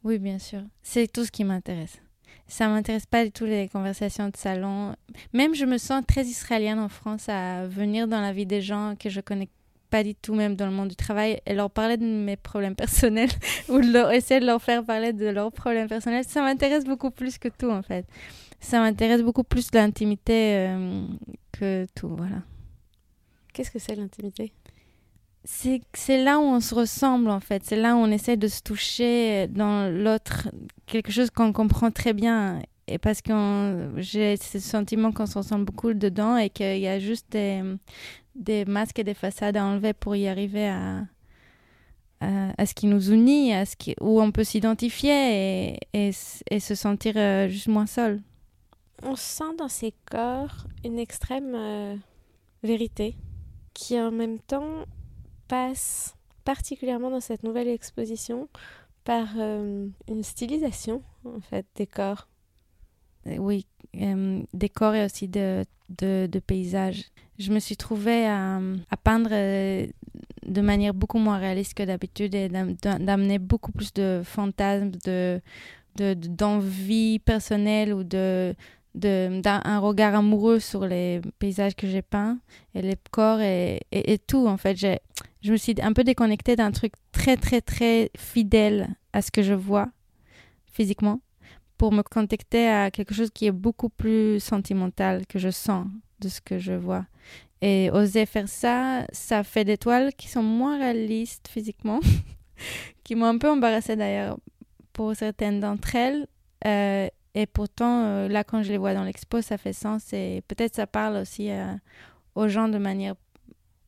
Oui 0.06 0.20
bien 0.20 0.40
sûr. 0.40 0.62
C'est 0.84 1.12
tout 1.12 1.26
ce 1.26 1.32
qui 1.32 1.44
m'intéresse. 1.44 2.00
Ça 2.48 2.70
m'intéresse 2.70 3.06
pas 3.06 3.26
du 3.26 3.32
tout 3.32 3.44
les 3.44 3.68
conversations 3.68 4.30
de 4.30 4.38
salon. 4.38 4.96
Même 5.34 5.54
je 5.54 5.66
me 5.66 5.78
sens 5.78 6.04
très 6.08 6.24
israélienne 6.24 6.80
en 6.80 6.88
France 6.88 7.28
à 7.28 7.68
venir 7.68 8.08
dans 8.08 8.22
la 8.22 8.32
vie 8.32 8.46
des 8.46 8.62
gens 8.62 8.96
que 8.98 9.10
je 9.10 9.20
connais 9.20 9.50
pas 9.94 10.04
du 10.04 10.16
tout 10.16 10.34
même 10.34 10.56
dans 10.56 10.66
le 10.66 10.72
monde 10.72 10.88
du 10.88 10.96
travail 10.96 11.40
et 11.46 11.54
leur 11.54 11.70
parler 11.70 11.98
de 11.98 12.04
mes 12.04 12.36
problèmes 12.36 12.74
personnels 12.74 13.30
ou 13.70 13.80
de 13.80 13.94
leur, 13.94 14.12
essayer 14.12 14.40
de 14.40 14.46
leur 14.48 14.60
faire 14.60 14.84
parler 14.84 15.14
de 15.14 15.28
leurs 15.28 15.52
problèmes 15.52 15.88
personnels, 15.88 16.26
ça 16.28 16.42
m'intéresse 16.42 16.84
beaucoup 16.84 17.12
plus 17.12 17.38
que 17.38 17.48
tout 17.48 17.70
en 17.70 17.84
fait. 17.84 18.04
Ça 18.60 18.80
m'intéresse 18.80 19.22
beaucoup 19.22 19.44
plus 19.44 19.70
l'intimité 19.72 20.56
euh, 20.68 21.06
que 21.52 21.86
tout, 21.94 22.08
voilà. 22.08 22.38
Qu'est-ce 23.54 23.70
que 23.70 23.78
c'est 23.78 23.94
l'intimité? 23.94 24.52
C'est 25.44 26.24
là 26.24 26.40
où 26.40 26.42
on 26.42 26.60
se 26.60 26.74
ressemble 26.74 27.30
en 27.30 27.40
fait, 27.40 27.64
c'est 27.64 27.76
là 27.76 27.96
où 27.96 28.00
on 28.00 28.10
essaie 28.10 28.36
de 28.36 28.48
se 28.48 28.64
toucher 28.64 29.48
dans 29.48 29.92
l'autre, 29.92 30.50
quelque 30.88 31.12
chose 31.12 31.30
qu'on 31.30 31.54
comprend 31.54 31.92
très 31.92 32.14
bien. 32.14 32.64
Et 32.88 32.98
parce 32.98 33.22
que 33.22 33.92
j'ai 33.98 34.36
ce 34.38 34.60
sentiment 34.60 35.12
qu'on 35.12 35.26
se 35.26 35.38
ressemble 35.38 35.66
beaucoup 35.66 35.94
dedans 35.94 36.38
et 36.38 36.50
qu'il 36.50 36.80
y 36.80 36.88
a 36.88 37.00
juste 37.00 37.32
des, 37.32 38.66
masques 38.66 39.00
et 39.00 39.04
des 39.04 39.14
façades 39.14 39.56
à 39.58 39.66
enlever 39.66 39.94
pour 39.94 40.16
y 40.16 40.28
arriver 40.28 40.68
à, 40.68 41.06
à, 42.20 42.66
ce 42.66 42.74
qui 42.74 42.88
nous 42.88 43.12
unit, 43.12 43.54
à 43.54 43.66
ce 43.66 43.76
qui, 43.76 43.96
où 44.02 44.22
on 44.22 44.32
peut 44.32 44.44
s'identifier 44.44 45.80
et, 45.94 46.12
se 46.12 46.76
sentir 46.76 47.14
euh, 47.16 47.48
juste 47.48 47.68
moins 47.68 47.88
seul. 47.88 48.22
On 49.02 49.16
sent 49.16 49.56
dans 49.58 49.70
ces 49.70 49.94
corps 50.10 50.66
une 50.84 51.00
extrême 51.00 51.54
euh, 51.56 51.96
vérité 52.64 53.16
qui 53.74 54.00
en 54.00 54.12
même 54.12 54.40
temps 54.40 54.86
passe 55.48 56.16
particulièrement 56.46 57.10
dans 57.10 57.20
cette 57.20 57.44
nouvelle 57.44 57.68
exposition 57.68 58.48
par 59.04 59.28
euh, 59.38 59.88
une 60.08 60.24
stylisation 60.24 61.02
en 61.26 61.40
fait 61.42 61.66
des 61.76 61.88
corps. 61.88 62.28
Oui, 63.26 63.66
des 63.94 64.70
corps 64.70 64.96
et 64.96 65.06
aussi 65.06 65.28
de, 65.28 65.64
de, 65.90 66.40
paysages. 66.40 67.06
Je 67.40 67.52
me 67.52 67.60
suis 67.60 67.78
trouvée 67.78 68.26
à, 68.28 68.60
peindre 69.04 69.30
euh, 69.32 69.88
de 70.46 70.62
manière 70.62 70.94
beaucoup 70.94 71.20
moins 71.20 71.38
réaliste 71.38 71.74
que 71.74 71.84
d'habitude 71.84 72.36
et 72.36 72.50
d'amener 72.50 73.40
beaucoup 73.40 73.72
plus 73.72 73.94
de 73.94 74.22
fantasmes, 74.24 74.92
de 75.06 75.42
d'envie 75.96 77.20
personnelle 77.20 77.94
ou 77.94 78.04
de 78.04 78.56
d'un 78.96 79.80
regard 79.80 80.16
amoureux 80.16 80.60
sur 80.60 80.86
les 80.86 81.22
paysages 81.40 81.76
que 81.76 81.88
j'ai 81.88 82.04
peints 82.04 82.38
et 82.76 82.82
les 82.84 82.96
corps 83.12 83.42
et, 83.42 83.80
et, 83.92 84.20
tout 84.20 84.48
en 84.48 84.58
fait. 84.58 84.76
Je 85.42 85.52
me 85.52 85.58
suis 85.58 85.76
un 85.82 85.94
peu 85.94 86.04
déconnectée 86.04 86.56
d'un 86.56 86.72
truc 86.72 86.94
très 87.12 87.38
très 87.38 87.62
très 87.62 88.12
fidèle 88.18 88.90
à 89.12 89.22
ce 89.22 89.32
que 89.32 89.42
je 89.42 89.54
vois 89.54 89.90
physiquement 90.72 91.22
pour 91.78 91.92
me 91.92 92.02
connecter 92.02 92.68
à 92.68 92.92
quelque 92.92 93.14
chose 93.14 93.30
qui 93.32 93.48
est 93.48 93.52
beaucoup 93.52 93.90
plus 93.90 94.40
sentimental 94.40 95.26
que 95.28 95.40
je 95.40 95.50
sens 95.50 95.88
de 96.20 96.30
ce 96.30 96.42
que 96.42 96.60
je 96.60 96.74
vois. 96.74 97.06
Et 97.62 97.90
oser 97.92 98.26
faire 98.26 98.50
ça, 98.50 99.06
ça 99.12 99.44
fait 99.44 99.64
des 99.64 99.78
toiles 99.78 100.14
qui 100.16 100.28
sont 100.28 100.44
moins 100.44 100.78
réalistes 100.78 101.48
physiquement, 101.48 102.00
qui 103.04 103.16
m'ont 103.16 103.26
un 103.26 103.38
peu 103.38 103.50
embarrassée 103.50 103.96
d'ailleurs 103.96 104.38
pour 104.92 105.16
certaines 105.16 105.60
d'entre 105.60 105.96
elles. 105.96 106.28
Euh, 106.66 107.08
et 107.36 107.46
pourtant, 107.48 108.06
euh, 108.06 108.28
là, 108.28 108.44
quand 108.44 108.62
je 108.64 108.72
les 108.72 108.78
vois 108.78 108.94
dans 108.94 109.04
l'expo, 109.04 109.42
ça 109.42 109.58
fait 109.58 109.74
sens 109.74 110.14
et 110.14 110.44
peut-être 110.48 110.76
ça 110.76 110.88
parle 110.88 111.16
aussi 111.16 111.50
euh, 111.50 111.74
aux 112.36 112.48
gens 112.48 112.70
de 112.70 112.78
manière, 112.78 113.16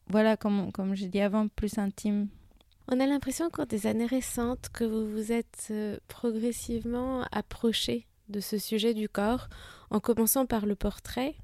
voilà, 0.08 0.36
comme, 0.36 0.72
comme 0.72 0.96
je 0.96 1.06
dis 1.06 1.22
avant, 1.22 1.48
plus 1.48 1.78
intime. 1.78 2.28
On 2.88 3.00
a 3.00 3.08
l'impression 3.08 3.50
qu'en 3.50 3.66
des 3.66 3.88
années 3.88 4.06
récentes 4.06 4.70
que 4.72 4.84
vous 4.84 5.10
vous 5.10 5.32
êtes 5.32 5.74
progressivement 6.08 7.24
approché 7.32 8.06
de 8.30 8.40
ce 8.40 8.58
sujet 8.58 8.94
du 8.94 9.10
corps, 9.10 9.48
en 9.90 10.00
commençant 10.00 10.46
par 10.46 10.66
le 10.66 10.76
portrait, 10.76 11.36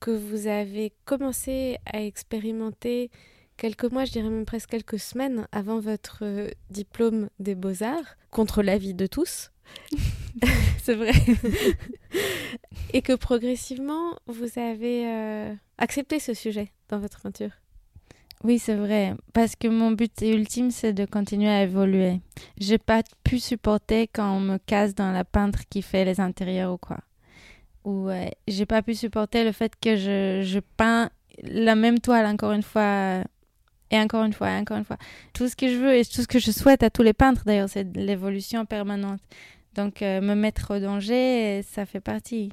que 0.00 0.10
vous 0.10 0.46
avez 0.46 0.92
commencé 1.04 1.78
à 1.86 2.02
expérimenter 2.02 3.10
quelques 3.56 3.90
mois, 3.90 4.04
je 4.04 4.12
dirais 4.12 4.30
même 4.30 4.44
presque 4.44 4.70
quelques 4.70 4.98
semaines 4.98 5.46
avant 5.52 5.80
votre 5.80 6.20
euh, 6.22 6.48
diplôme 6.70 7.28
des 7.40 7.54
beaux-arts, 7.54 8.16
contre 8.30 8.62
l'avis 8.62 8.94
de 8.94 9.06
tous. 9.06 9.50
c'est 10.82 10.94
vrai. 10.94 11.12
Et 12.92 13.02
que 13.02 13.14
progressivement, 13.14 14.16
vous 14.26 14.58
avez 14.58 15.06
euh, 15.06 15.54
accepté 15.78 16.20
ce 16.20 16.32
sujet 16.32 16.72
dans 16.88 16.98
votre 16.98 17.20
peinture. 17.20 17.50
Oui, 18.44 18.58
c'est 18.58 18.76
vrai. 18.76 19.14
Parce 19.32 19.56
que 19.56 19.68
mon 19.68 19.90
but 19.90 20.12
ultime, 20.22 20.70
c'est 20.70 20.92
de 20.92 21.04
continuer 21.04 21.48
à 21.48 21.62
évoluer. 21.62 22.20
J'ai 22.58 22.78
pas 22.78 23.02
pu 23.24 23.40
supporter 23.40 24.06
quand 24.06 24.30
on 24.36 24.40
me 24.40 24.58
casse 24.58 24.94
dans 24.94 25.10
la 25.10 25.24
peintre 25.24 25.60
qui 25.68 25.82
fait 25.82 26.04
les 26.04 26.20
intérieurs 26.20 26.72
ou 26.72 26.78
quoi. 26.78 26.98
Ou 27.84 28.10
j'ai 28.46 28.66
pas 28.66 28.82
pu 28.82 28.94
supporter 28.94 29.44
le 29.44 29.52
fait 29.52 29.72
que 29.80 29.96
je, 29.96 30.42
je 30.44 30.60
peins 30.76 31.10
la 31.42 31.74
même 31.74 31.98
toile 31.98 32.26
encore 32.26 32.52
une 32.52 32.62
fois 32.62 33.22
et 33.90 33.98
encore 33.98 34.24
une 34.24 34.32
fois, 34.32 34.50
et 34.50 34.56
encore 34.56 34.76
une 34.76 34.84
fois. 34.84 34.98
Tout 35.32 35.48
ce 35.48 35.56
que 35.56 35.68
je 35.68 35.76
veux 35.76 35.96
et 35.96 36.04
tout 36.04 36.22
ce 36.22 36.26
que 36.26 36.38
je 36.38 36.50
souhaite 36.50 36.82
à 36.82 36.90
tous 36.90 37.02
les 37.02 37.14
peintres, 37.14 37.42
d'ailleurs, 37.46 37.68
c'est 37.68 37.96
l'évolution 37.96 38.66
permanente. 38.66 39.20
Donc, 39.74 40.02
euh, 40.02 40.20
me 40.20 40.34
mettre 40.34 40.76
au 40.76 40.78
danger, 40.78 41.62
ça 41.62 41.86
fait 41.86 42.00
partie. 42.00 42.52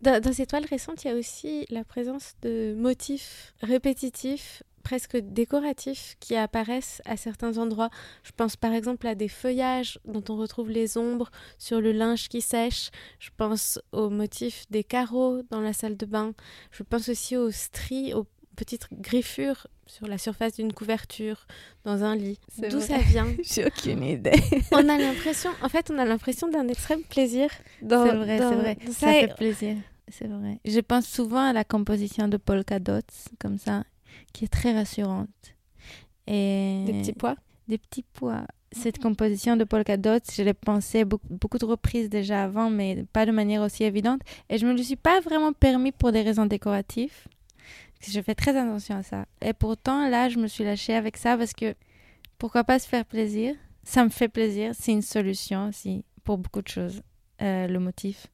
Dans, 0.00 0.20
dans, 0.20 0.32
ces 0.32 0.46
toiles 0.46 0.64
récentes, 0.64 1.04
il 1.04 1.08
y 1.08 1.10
a 1.10 1.14
aussi 1.14 1.66
la 1.70 1.84
présence 1.84 2.34
de 2.42 2.74
motifs 2.78 3.52
répétitifs, 3.60 4.62
presque 4.88 5.18
décoratifs, 5.18 6.16
qui 6.18 6.34
apparaissent 6.34 7.02
à 7.04 7.18
certains 7.18 7.58
endroits. 7.58 7.90
Je 8.22 8.30
pense 8.34 8.56
par 8.56 8.72
exemple 8.72 9.06
à 9.06 9.14
des 9.14 9.28
feuillages 9.28 9.98
dont 10.06 10.24
on 10.30 10.36
retrouve 10.36 10.70
les 10.70 10.96
ombres 10.96 11.30
sur 11.58 11.82
le 11.82 11.92
linge 11.92 12.30
qui 12.30 12.40
sèche. 12.40 12.88
Je 13.18 13.28
pense 13.36 13.78
aux 13.92 14.08
motifs 14.08 14.64
des 14.70 14.84
carreaux 14.84 15.42
dans 15.50 15.60
la 15.60 15.74
salle 15.74 15.98
de 15.98 16.06
bain. 16.06 16.32
Je 16.70 16.82
pense 16.84 17.10
aussi 17.10 17.36
aux 17.36 17.50
stries, 17.50 18.14
aux 18.14 18.26
petites 18.56 18.88
griffures 18.90 19.66
sur 19.84 20.06
la 20.06 20.16
surface 20.16 20.54
d'une 20.54 20.72
couverture, 20.72 21.46
dans 21.84 22.02
un 22.02 22.16
lit. 22.16 22.40
D'où 22.56 22.80
ça 22.80 22.96
vient 22.96 23.28
J'ai 23.42 23.66
aucune 23.66 24.02
idée. 24.02 24.40
on 24.72 24.88
a 24.88 24.96
l'impression, 24.96 25.50
en 25.60 25.68
fait, 25.68 25.90
on 25.90 25.98
a 25.98 26.06
l'impression 26.06 26.48
d'un 26.48 26.66
extrême 26.66 27.02
plaisir. 27.02 27.50
C'est 27.80 27.86
vrai, 27.86 28.38
c'est 28.38 28.54
vrai. 28.54 28.78
Ça, 28.90 29.12
fait 29.12 29.34
plaisir. 29.36 29.76
C'est 30.10 30.28
vrai. 30.28 30.60
Je 30.64 30.80
pense 30.80 31.06
souvent 31.06 31.44
à 31.44 31.52
la 31.52 31.64
composition 31.64 32.26
de 32.26 32.38
polka 32.38 32.78
dots, 32.78 33.00
comme 33.38 33.58
ça, 33.58 33.84
qui 34.38 34.44
est 34.44 34.48
très 34.48 34.72
rassurante. 34.72 35.56
Et 36.28 36.84
des 36.86 36.92
petits 36.92 37.12
pois? 37.12 37.34
Des 37.66 37.76
petits 37.76 38.04
pois. 38.12 38.46
Cette 38.70 39.00
composition 39.00 39.56
de 39.56 39.64
polka 39.64 39.96
dots, 39.96 40.20
je 40.32 40.42
l'ai 40.44 40.54
pensé 40.54 41.04
beaucoup, 41.04 41.26
beaucoup, 41.28 41.58
de 41.58 41.64
reprises 41.64 42.08
déjà 42.08 42.44
avant, 42.44 42.70
mais 42.70 43.04
pas 43.12 43.26
de 43.26 43.32
manière 43.32 43.62
aussi 43.62 43.82
évidente. 43.82 44.20
Et 44.48 44.58
je 44.58 44.64
me 44.64 44.74
le 44.74 44.82
suis 44.84 44.94
pas 44.94 45.18
vraiment 45.20 45.52
permis 45.52 45.90
pour 45.90 46.12
des 46.12 46.22
raisons 46.22 46.46
décoratives. 46.46 47.26
Je 48.06 48.20
fais 48.20 48.36
très 48.36 48.56
attention 48.56 48.98
à 48.98 49.02
ça. 49.02 49.26
Et 49.42 49.54
pourtant, 49.54 50.08
là, 50.08 50.28
je 50.28 50.38
me 50.38 50.46
suis 50.46 50.62
lâchée 50.62 50.94
avec 50.94 51.16
ça 51.16 51.36
parce 51.36 51.52
que 51.52 51.74
pourquoi 52.38 52.62
pas 52.62 52.78
se 52.78 52.86
faire 52.86 53.06
plaisir? 53.06 53.56
Ça 53.82 54.04
me 54.04 54.10
fait 54.10 54.28
plaisir. 54.28 54.70
C'est 54.78 54.92
une 54.92 55.02
solution 55.02 55.68
aussi 55.70 56.04
pour 56.22 56.38
beaucoup 56.38 56.62
de 56.62 56.68
choses, 56.68 57.02
euh, 57.42 57.66
le 57.66 57.80
motif. 57.80 58.28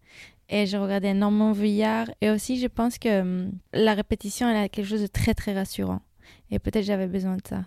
Et 0.49 0.67
je 0.67 0.77
regardais 0.77 1.11
énormément 1.11 1.53
Vuillard. 1.53 2.11
Et 2.21 2.31
aussi, 2.31 2.59
je 2.59 2.67
pense 2.67 2.99
que 2.99 3.21
hum, 3.21 3.53
la 3.73 3.95
répétition, 3.95 4.49
elle 4.49 4.57
a 4.57 4.69
quelque 4.69 4.87
chose 4.87 5.03
de 5.03 5.07
très, 5.07 5.35
très 5.35 5.55
rassurant. 5.55 6.01
Et 6.51 6.59
peut-être 6.59 6.85
j'avais 6.85 7.07
besoin 7.07 7.37
de 7.37 7.43
ça. 7.47 7.65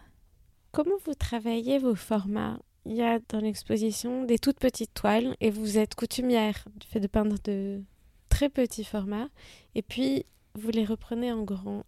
Comment 0.72 0.98
vous 1.06 1.16
travaillez 1.16 1.80
vos 1.80 1.96
formats? 1.96 2.60
Il 2.86 2.96
y 2.96 3.02
a 3.02 3.20
dans 3.30 3.40
l'exposition 3.40 4.24
des 4.24 4.40
toutes 4.40 4.60
petites 4.60 4.94
toiles 4.94 5.36
et 5.42 5.50
vous 5.50 5.78
êtes 5.78 5.96
coutumière 5.96 6.64
du 6.76 6.88
fait 6.88 7.00
de 7.00 7.08
peindre 7.08 7.36
de 7.44 7.82
très 8.30 8.50
petits 8.50 8.84
formats. 8.84 9.28
Et 9.76 9.82
puis, 9.82 10.26
vous 10.54 10.70
les 10.70 10.86
reprenez 10.86 11.32
en 11.32 11.44
grand. 11.44 11.84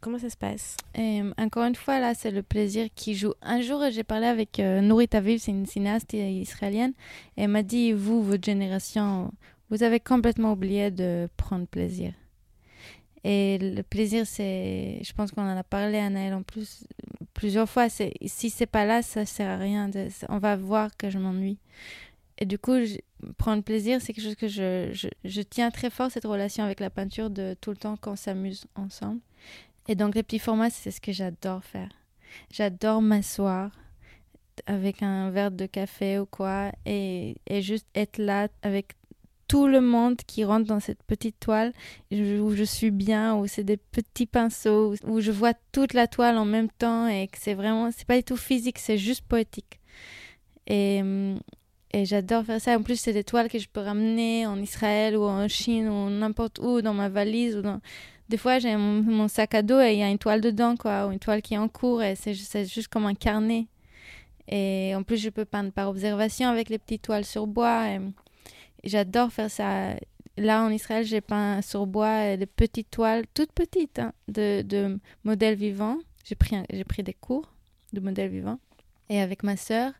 Comment 0.00 0.18
ça 0.18 0.28
se 0.28 0.36
passe? 0.36 0.76
Et, 0.94 1.22
Encore 1.38 1.64
une 1.64 1.74
fois, 1.74 1.98
là, 1.98 2.14
c'est 2.14 2.30
le 2.30 2.42
plaisir 2.42 2.88
qui 2.94 3.14
joue. 3.14 3.32
Un 3.40 3.62
jour, 3.62 3.82
j'ai 3.90 4.04
parlé 4.04 4.26
avec 4.26 4.60
euh, 4.60 4.82
Nouri 4.82 5.08
Taviv, 5.08 5.40
c'est 5.40 5.50
une 5.50 5.64
cinéaste 5.64 6.12
israélienne, 6.12 6.92
et 7.38 7.44
elle 7.44 7.48
m'a 7.48 7.62
dit, 7.62 7.92
vous, 7.92 8.22
votre 8.22 8.44
génération, 8.44 9.32
vous 9.74 9.82
avez 9.82 9.98
complètement 9.98 10.52
oublié 10.52 10.92
de 10.92 11.28
prendre 11.36 11.66
plaisir. 11.66 12.12
Et 13.24 13.58
le 13.58 13.82
plaisir, 13.82 14.24
c'est, 14.24 15.00
je 15.02 15.12
pense 15.14 15.32
qu'on 15.32 15.42
en 15.42 15.56
a 15.56 15.64
parlé, 15.64 15.98
Anaël, 15.98 16.32
en 16.32 16.44
plus, 16.44 16.84
plusieurs 17.32 17.68
fois. 17.68 17.88
C'est, 17.88 18.12
si 18.24 18.50
c'est 18.50 18.66
pas 18.66 18.84
là, 18.84 19.02
ça 19.02 19.26
sert 19.26 19.50
à 19.50 19.56
rien. 19.56 19.90
On 20.28 20.38
va 20.38 20.54
voir 20.54 20.96
que 20.96 21.10
je 21.10 21.18
m'ennuie. 21.18 21.58
Et 22.38 22.44
du 22.44 22.56
coup, 22.56 22.76
prendre 23.36 23.64
plaisir, 23.64 24.00
c'est 24.00 24.12
quelque 24.12 24.24
chose 24.24 24.36
que 24.36 24.46
je, 24.46 24.90
je, 24.92 25.08
je, 25.24 25.42
tiens 25.42 25.72
très 25.72 25.90
fort, 25.90 26.08
cette 26.08 26.24
relation 26.24 26.62
avec 26.62 26.78
la 26.78 26.90
peinture, 26.90 27.28
de 27.28 27.56
tout 27.60 27.70
le 27.70 27.76
temps 27.76 27.96
qu'on 27.96 28.14
s'amuse 28.14 28.66
ensemble. 28.76 29.22
Et 29.88 29.96
donc, 29.96 30.14
les 30.14 30.22
petits 30.22 30.38
formats, 30.38 30.70
c'est 30.70 30.92
ce 30.92 31.00
que 31.00 31.10
j'adore 31.10 31.64
faire. 31.64 31.90
J'adore 32.52 33.02
m'asseoir 33.02 33.72
avec 34.66 35.02
un 35.02 35.30
verre 35.30 35.50
de 35.50 35.66
café 35.66 36.18
ou 36.18 36.26
quoi, 36.26 36.70
et, 36.86 37.34
juste 37.60 37.86
être 37.94 38.18
là 38.18 38.48
avec 38.62 38.92
tout 39.48 39.66
le 39.66 39.80
monde 39.80 40.16
qui 40.26 40.44
rentre 40.44 40.66
dans 40.66 40.80
cette 40.80 41.02
petite 41.02 41.38
toile 41.40 41.72
où 42.12 42.54
je 42.54 42.64
suis 42.64 42.90
bien, 42.90 43.36
où 43.36 43.46
c'est 43.46 43.64
des 43.64 43.76
petits 43.76 44.26
pinceaux, 44.26 44.94
où 45.04 45.20
je 45.20 45.30
vois 45.30 45.54
toute 45.72 45.94
la 45.94 46.06
toile 46.06 46.38
en 46.38 46.44
même 46.44 46.68
temps 46.70 47.06
et 47.06 47.28
que 47.28 47.38
c'est 47.40 47.54
vraiment, 47.54 47.90
c'est 47.90 48.06
pas 48.06 48.16
du 48.16 48.24
tout 48.24 48.36
physique, 48.36 48.78
c'est 48.78 48.98
juste 48.98 49.22
poétique. 49.26 49.80
Et, 50.66 51.02
et 51.94 52.04
j'adore 52.06 52.44
faire 52.44 52.60
ça. 52.60 52.76
En 52.76 52.82
plus, 52.82 52.96
c'est 52.96 53.12
des 53.12 53.22
toiles 53.22 53.48
que 53.48 53.60
je 53.60 53.68
peux 53.68 53.80
ramener 53.80 54.46
en 54.46 54.60
Israël 54.60 55.16
ou 55.16 55.22
en 55.22 55.46
Chine 55.46 55.88
ou 55.88 56.10
n'importe 56.10 56.58
où 56.58 56.82
dans 56.82 56.92
ma 56.92 57.08
valise. 57.08 57.56
Ou 57.56 57.62
dans... 57.62 57.80
Des 58.28 58.36
fois, 58.36 58.58
j'ai 58.58 58.76
mon, 58.76 59.28
sac 59.28 59.54
à 59.54 59.62
dos 59.62 59.80
et 59.80 59.92
il 59.92 59.98
y 59.98 60.02
a 60.02 60.08
une 60.08 60.18
toile 60.18 60.40
dedans, 60.40 60.76
quoi, 60.76 61.06
ou 61.06 61.12
une 61.12 61.20
toile 61.20 61.40
qui 61.40 61.54
est 61.54 61.58
en 61.58 61.68
cours 61.68 62.02
et 62.02 62.16
c'est 62.16 62.34
juste 62.34 62.88
comme 62.88 63.06
un 63.06 63.14
carnet. 63.14 63.68
Et 64.48 64.92
en 64.96 65.04
plus, 65.04 65.18
je 65.18 65.30
peux 65.30 65.44
peindre 65.44 65.70
par 65.70 65.88
observation 65.88 66.48
avec 66.48 66.68
les 66.68 66.78
petites 66.78 67.02
toiles 67.02 67.24
sur 67.24 67.46
bois. 67.46 67.86
J'adore 68.84 69.32
faire 69.32 69.50
ça. 69.50 69.94
Là, 70.36 70.62
en 70.64 70.70
Israël, 70.70 71.04
j'ai 71.04 71.20
peint 71.20 71.62
sur 71.62 71.86
bois 71.86 72.36
des 72.36 72.46
petites 72.46 72.90
toiles, 72.90 73.24
toutes 73.34 73.52
petites, 73.52 74.00
hein, 74.00 74.12
de, 74.28 74.62
de 74.62 74.98
modèles 75.22 75.54
vivants. 75.54 75.98
J'ai 76.24 76.34
pris, 76.34 76.56
j'ai 76.70 76.84
pris 76.84 77.02
des 77.02 77.14
cours 77.14 77.52
de 77.92 78.00
modèles 78.00 78.30
vivants. 78.30 78.58
Et 79.08 79.20
avec 79.20 79.42
ma 79.42 79.56
sœur, 79.56 79.92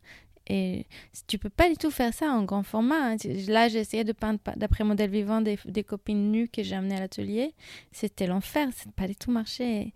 et 0.47 0.85
tu 1.27 1.39
peux 1.39 1.49
pas 1.49 1.69
du 1.69 1.75
tout 1.75 1.89
faire 1.89 2.13
ça 2.13 2.27
en 2.27 2.43
grand 2.43 2.63
format. 2.63 3.13
Hein. 3.13 3.17
Là, 3.47 3.67
j'ai 3.67 3.79
essayé 3.79 4.03
de 4.03 4.11
peindre 4.11 4.39
d'après 4.55 4.83
modèle 4.83 5.09
vivant 5.09 5.41
des, 5.41 5.57
des, 5.65 5.83
copines 5.83 6.31
nues 6.31 6.49
que 6.49 6.61
j'ai 6.61 6.75
amenées 6.75 6.97
à 6.97 6.99
l'atelier. 6.99 7.53
C'était 7.91 8.27
l'enfer, 8.27 8.69
ça 8.75 8.85
n'a 8.85 8.91
pas 8.95 9.07
du 9.07 9.15
tout 9.15 9.31
marché. 9.31 9.93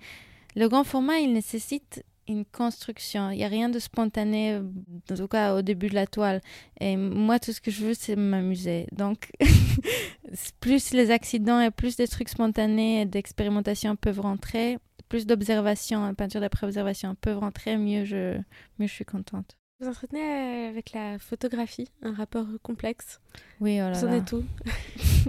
Le 0.56 0.68
grand 0.68 0.84
format, 0.84 1.20
il 1.20 1.34
nécessite 1.34 2.04
une 2.30 2.46
construction. 2.46 3.32
Il 3.32 3.38
n'y 3.38 3.44
a 3.44 3.48
rien 3.48 3.70
de 3.70 3.80
spontané, 3.80 4.58
en 4.58 5.16
tout 5.16 5.28
cas 5.28 5.56
au 5.56 5.62
début 5.62 5.90
de 5.90 5.96
la 5.96 6.08
toile. 6.08 6.42
Et 6.80 6.96
moi, 6.96 7.40
tout 7.40 7.52
ce 7.52 7.60
que 7.60 7.72
je 7.72 7.84
veux, 7.84 7.94
c'est 7.94 8.16
m'amuser. 8.16 8.88
Donc, 8.92 9.32
plus 10.60 10.92
les 10.94 11.12
accidents 11.12 11.60
et 11.60 11.72
plus 11.72 11.98
des 11.98 12.08
trucs 12.08 12.30
spontanés 12.30 13.02
et 13.02 13.06
d'expérimentation 13.06 13.96
peuvent 13.96 14.22
rentrer, 14.22 14.78
plus 15.10 15.26
d'observation, 15.26 16.14
peinture 16.14 16.40
d'après 16.40 16.68
observation 16.68 17.16
peuvent 17.16 17.40
rentrer, 17.40 17.78
mieux 17.78 18.06
je, 18.06 18.38
mieux 18.78 18.88
je 18.88 18.94
suis 18.94 19.06
contente. 19.06 19.58
Vous 19.82 19.88
entretenez 19.88 20.22
euh, 20.22 20.70
avec 20.70 20.92
la 20.92 21.18
photographie 21.20 21.88
un 22.02 22.14
rapport 22.14 22.46
complexe? 22.62 23.20
Oui, 23.60 23.80
oh 23.82 23.90
là 23.90 23.94
Vous 23.94 24.08
en 24.08 24.24
tout. 24.24 24.44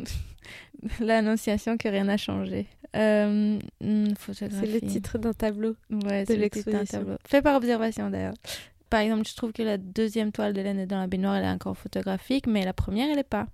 L'annonciation 1.00 1.76
que 1.76 1.88
rien 1.88 2.04
n'a 2.04 2.16
changé. 2.16 2.66
Euh, 2.96 3.58
hmm, 3.80 4.08
c'est 4.32 4.50
le 4.50 4.80
titre 4.80 5.18
d'un 5.18 5.32
tableau. 5.32 5.76
Ouais, 5.90 6.24
c'est 6.26 6.36
le 6.36 6.50
titre 6.50 6.70
d'un 6.70 6.84
tableau. 6.84 7.16
Fait 7.26 7.42
par 7.42 7.56
observation 7.56 8.10
d'ailleurs. 8.10 8.34
Par 8.88 9.00
exemple, 9.00 9.28
je 9.28 9.36
trouve 9.36 9.52
que 9.52 9.62
la 9.62 9.78
deuxième 9.78 10.32
toile 10.32 10.52
d'Hélène 10.52 10.78
est 10.80 10.86
dans 10.86 10.98
la 10.98 11.06
baignoire, 11.06 11.36
elle 11.36 11.44
est 11.44 11.50
encore 11.50 11.76
photographique, 11.76 12.48
mais 12.48 12.64
la 12.64 12.72
première, 12.72 13.08
elle 13.08 13.16
n'est 13.16 13.22
pas. 13.22 13.46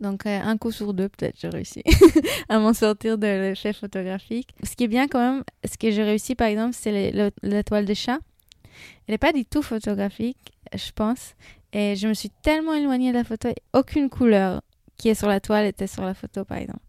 Donc, 0.00 0.26
euh, 0.26 0.40
un 0.40 0.56
coup 0.56 0.72
sur 0.72 0.94
deux, 0.94 1.08
peut-être, 1.08 1.36
j'ai 1.40 1.48
réussi 1.48 1.82
à 2.48 2.58
m'en 2.58 2.72
sortir 2.72 3.18
de 3.18 3.26
l'effet 3.26 3.72
photographique. 3.72 4.54
Ce 4.64 4.74
qui 4.74 4.84
est 4.84 4.88
bien 4.88 5.06
quand 5.06 5.20
même, 5.20 5.44
ce 5.64 5.76
que 5.76 5.90
j'ai 5.90 6.02
réussi, 6.02 6.34
par 6.34 6.48
exemple, 6.48 6.74
c'est 6.74 7.12
la 7.42 7.62
toile 7.62 7.84
des 7.84 7.94
chats. 7.94 8.18
Elle 9.06 9.14
n'est 9.14 9.18
pas 9.18 9.32
du 9.32 9.44
tout 9.44 9.62
photographique, 9.62 10.52
je 10.74 10.90
pense. 10.92 11.34
Et 11.72 11.96
je 11.96 12.08
me 12.08 12.14
suis 12.14 12.30
tellement 12.42 12.74
éloignée 12.74 13.10
de 13.12 13.16
la 13.16 13.24
photo, 13.24 13.48
aucune 13.72 14.08
couleur 14.08 14.62
qui 14.96 15.08
est 15.08 15.14
sur 15.14 15.28
la 15.28 15.40
toile 15.40 15.66
était 15.66 15.86
sur 15.86 16.04
la 16.04 16.14
photo, 16.14 16.44
par 16.44 16.58
exemple. 16.58 16.80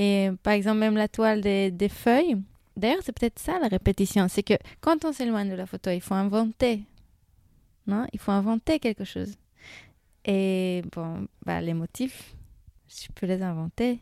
Et 0.00 0.30
par 0.44 0.52
exemple, 0.52 0.78
même 0.78 0.96
la 0.96 1.08
toile 1.08 1.40
des, 1.40 1.72
des 1.72 1.88
feuilles. 1.88 2.36
D'ailleurs, 2.76 3.00
c'est 3.02 3.10
peut-être 3.10 3.40
ça 3.40 3.58
la 3.58 3.66
répétition. 3.66 4.28
C'est 4.28 4.44
que 4.44 4.54
quand 4.80 5.04
on 5.04 5.12
s'éloigne 5.12 5.50
de 5.50 5.56
la 5.56 5.66
photo, 5.66 5.90
il 5.90 6.00
faut 6.00 6.14
inventer. 6.14 6.84
Non 7.88 8.06
Il 8.12 8.20
faut 8.20 8.30
inventer 8.30 8.78
quelque 8.78 9.02
chose. 9.02 9.34
Et 10.24 10.82
bon, 10.92 11.26
bah, 11.44 11.60
les 11.60 11.74
motifs, 11.74 12.36
je 12.88 13.08
peux 13.12 13.26
les 13.26 13.42
inventer. 13.42 13.98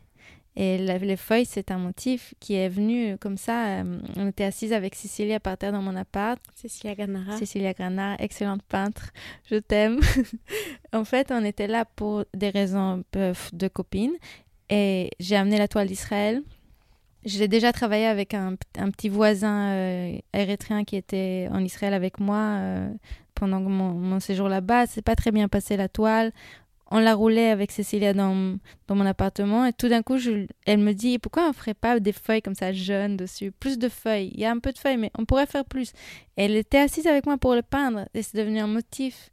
Et 0.55 0.77
les 0.77 1.17
feuilles, 1.17 1.45
c'est 1.45 1.71
un 1.71 1.79
motif 1.79 2.35
qui 2.39 2.53
est 2.55 2.69
venu 2.69 3.17
comme 3.17 3.37
ça. 3.37 3.79
Euh, 3.79 3.99
on 4.17 4.27
était 4.27 4.43
assise 4.43 4.73
avec 4.73 4.93
Cécilia 4.93 5.39
par 5.39 5.57
terre 5.57 5.71
dans 5.71 5.81
mon 5.81 5.95
appart. 5.95 6.39
Cécilia 6.53 6.93
Granara. 6.93 7.37
Cécilia 7.37 7.73
Granara, 7.73 8.17
excellente 8.19 8.61
peintre. 8.63 9.11
Je 9.49 9.55
t'aime. 9.55 9.99
en 10.93 11.05
fait, 11.05 11.31
on 11.31 11.43
était 11.43 11.67
là 11.67 11.85
pour 11.85 12.25
des 12.35 12.49
raisons 12.49 13.03
de 13.13 13.67
copines. 13.67 14.15
Et 14.69 15.11
j'ai 15.19 15.35
amené 15.35 15.57
la 15.57 15.67
toile 15.67 15.87
d'Israël. 15.87 16.41
J'ai 17.25 17.47
déjà 17.47 17.73
travaillé 17.73 18.05
avec 18.05 18.33
un, 18.33 18.55
petit 18.55 19.09
voisin 19.09 19.71
euh, 19.71 20.17
érythréen 20.33 20.83
qui 20.83 20.95
était 20.95 21.49
en 21.51 21.63
Israël 21.63 21.93
avec 21.93 22.19
moi 22.19 22.37
euh, 22.37 22.89
pendant 23.35 23.59
mon, 23.59 23.91
mon 23.91 24.19
séjour 24.19 24.49
là-bas. 24.49 24.85
C'est 24.87 25.01
pas 25.01 25.15
très 25.15 25.31
bien 25.31 25.47
passé 25.47 25.77
la 25.77 25.89
toile. 25.89 26.31
On 26.89 26.99
l'a 26.99 27.15
roulé 27.15 27.47
avec 27.47 27.71
Cécilia 27.71 28.13
dans, 28.13 28.33
mon 28.89 29.05
appartement 29.05 29.65
et 29.65 29.73
tout 29.73 29.89
d'un 29.89 30.03
coup, 30.03 30.17
elle 30.65 30.79
me 30.79 30.93
dit 30.93 31.19
pourquoi 31.19 31.49
on 31.49 31.53
ferait 31.53 31.73
pas 31.73 31.99
des 31.99 32.13
feuilles 32.13 32.41
comme 32.41 32.55
ça 32.55 32.71
jaunes 32.71 33.17
dessus? 33.17 33.51
Plus 33.51 33.77
de 33.77 33.89
feuilles. 33.89 34.31
Il 34.33 34.39
y 34.39 34.45
a 34.45 34.51
un 34.51 34.59
peu 34.59 34.71
de 34.71 34.77
feuilles, 34.77 34.97
mais 34.97 35.11
on 35.17 35.25
pourrait 35.25 35.47
faire 35.47 35.65
plus. 35.65 35.91
Elle 36.37 36.55
était 36.55 36.77
assise 36.77 37.05
avec 37.05 37.25
moi 37.25 37.37
pour 37.37 37.55
le 37.55 37.61
peindre 37.61 38.07
et 38.13 38.23
c'est 38.23 38.37
devenu 38.37 38.59
un 38.59 38.67
motif 38.67 39.31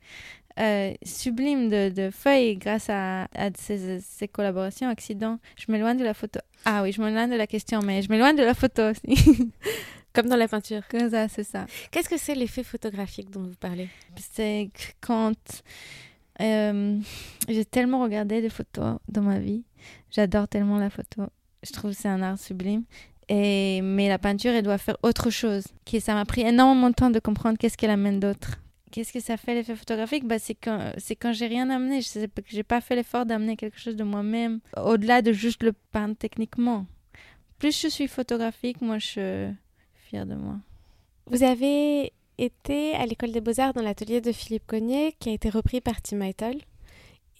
euh, 0.60 0.92
sublime 1.02 1.68
de, 1.68 1.88
de, 1.88 2.10
feuilles 2.10 2.56
grâce 2.56 2.88
à, 2.88 3.24
à 3.34 3.50
ces, 3.56 4.00
ces, 4.00 4.28
collaborations, 4.28 4.88
accidents. 4.88 5.38
Je 5.56 5.70
m'éloigne 5.70 5.98
de 5.98 6.04
la 6.04 6.14
photo. 6.14 6.40
Ah 6.64 6.82
oui, 6.82 6.92
je 6.92 7.02
m'éloigne 7.02 7.30
de 7.30 7.36
la 7.36 7.46
question, 7.46 7.80
mais 7.82 8.02
je 8.02 8.08
m'éloigne 8.08 8.36
de 8.36 8.44
la 8.44 8.54
photo 8.54 8.90
aussi. 8.90 9.50
Comme 10.12 10.28
dans 10.28 10.36
la 10.36 10.46
peinture. 10.46 10.82
Comme 10.88 11.10
ça, 11.10 11.28
c'est 11.28 11.42
ça. 11.42 11.66
Qu'est-ce 11.90 12.08
que 12.08 12.16
c'est 12.16 12.36
l'effet 12.36 12.62
photographique 12.62 13.30
dont 13.30 13.42
vous 13.42 13.56
parlez? 13.58 13.88
C'est 14.16 14.70
quand 15.00 15.34
euh, 16.40 16.98
j'ai 17.48 17.64
tellement 17.64 18.02
regardé 18.02 18.40
des 18.40 18.48
photos 18.48 18.98
dans 19.08 19.22
ma 19.22 19.40
vie. 19.40 19.64
J'adore 20.12 20.46
tellement 20.46 20.78
la 20.78 20.90
photo. 20.90 21.22
Je 21.64 21.72
trouve 21.72 21.90
que 21.90 21.96
c'est 21.96 22.08
un 22.08 22.22
art 22.22 22.38
sublime. 22.38 22.84
Et, 23.28 23.80
mais 23.82 24.08
la 24.08 24.18
peinture, 24.18 24.52
elle 24.52 24.64
doit 24.64 24.78
faire 24.78 24.96
autre 25.02 25.30
chose. 25.30 25.64
Qui, 25.84 26.00
ça 26.00 26.14
m'a 26.14 26.24
pris 26.24 26.42
énormément 26.42 26.90
de 26.90 26.94
temps 26.94 27.10
de 27.10 27.18
comprendre 27.18 27.58
qu'est-ce 27.58 27.76
qu'elle 27.76 27.90
amène 27.90 28.20
d'autre. 28.20 28.58
Qu'est-ce 28.94 29.12
que 29.12 29.18
ça 29.18 29.36
fait 29.36 29.54
l'effet 29.54 29.74
photographique? 29.74 30.24
Bah, 30.24 30.38
C'est 30.38 30.54
quand, 30.54 30.92
quand 31.20 31.32
j'ai 31.32 31.48
rien 31.48 31.68
amené. 31.68 32.00
Je 32.00 32.28
j'ai 32.46 32.62
pas 32.62 32.80
fait 32.80 32.94
l'effort 32.94 33.26
d'amener 33.26 33.56
quelque 33.56 33.76
chose 33.76 33.96
de 33.96 34.04
moi-même, 34.04 34.60
au-delà 34.76 35.20
de 35.20 35.32
juste 35.32 35.64
le 35.64 35.72
peindre 35.72 36.14
techniquement. 36.14 36.86
Plus 37.58 37.76
je 37.82 37.88
suis 37.88 38.06
photographique, 38.06 38.80
moi 38.80 38.98
je 38.98 39.06
suis 39.06 39.56
fière 40.08 40.26
de 40.26 40.36
moi. 40.36 40.58
Vous 41.26 41.42
avez 41.42 42.12
été 42.38 42.94
à 42.94 43.04
l'école 43.04 43.32
des 43.32 43.40
beaux-arts 43.40 43.72
dans 43.72 43.82
l'atelier 43.82 44.20
de 44.20 44.30
Philippe 44.30 44.68
Cognier, 44.68 45.16
qui 45.18 45.30
a 45.30 45.32
été 45.32 45.50
repris 45.50 45.80
par 45.80 46.00
Tim 46.00 46.20
Eitel. 46.20 46.60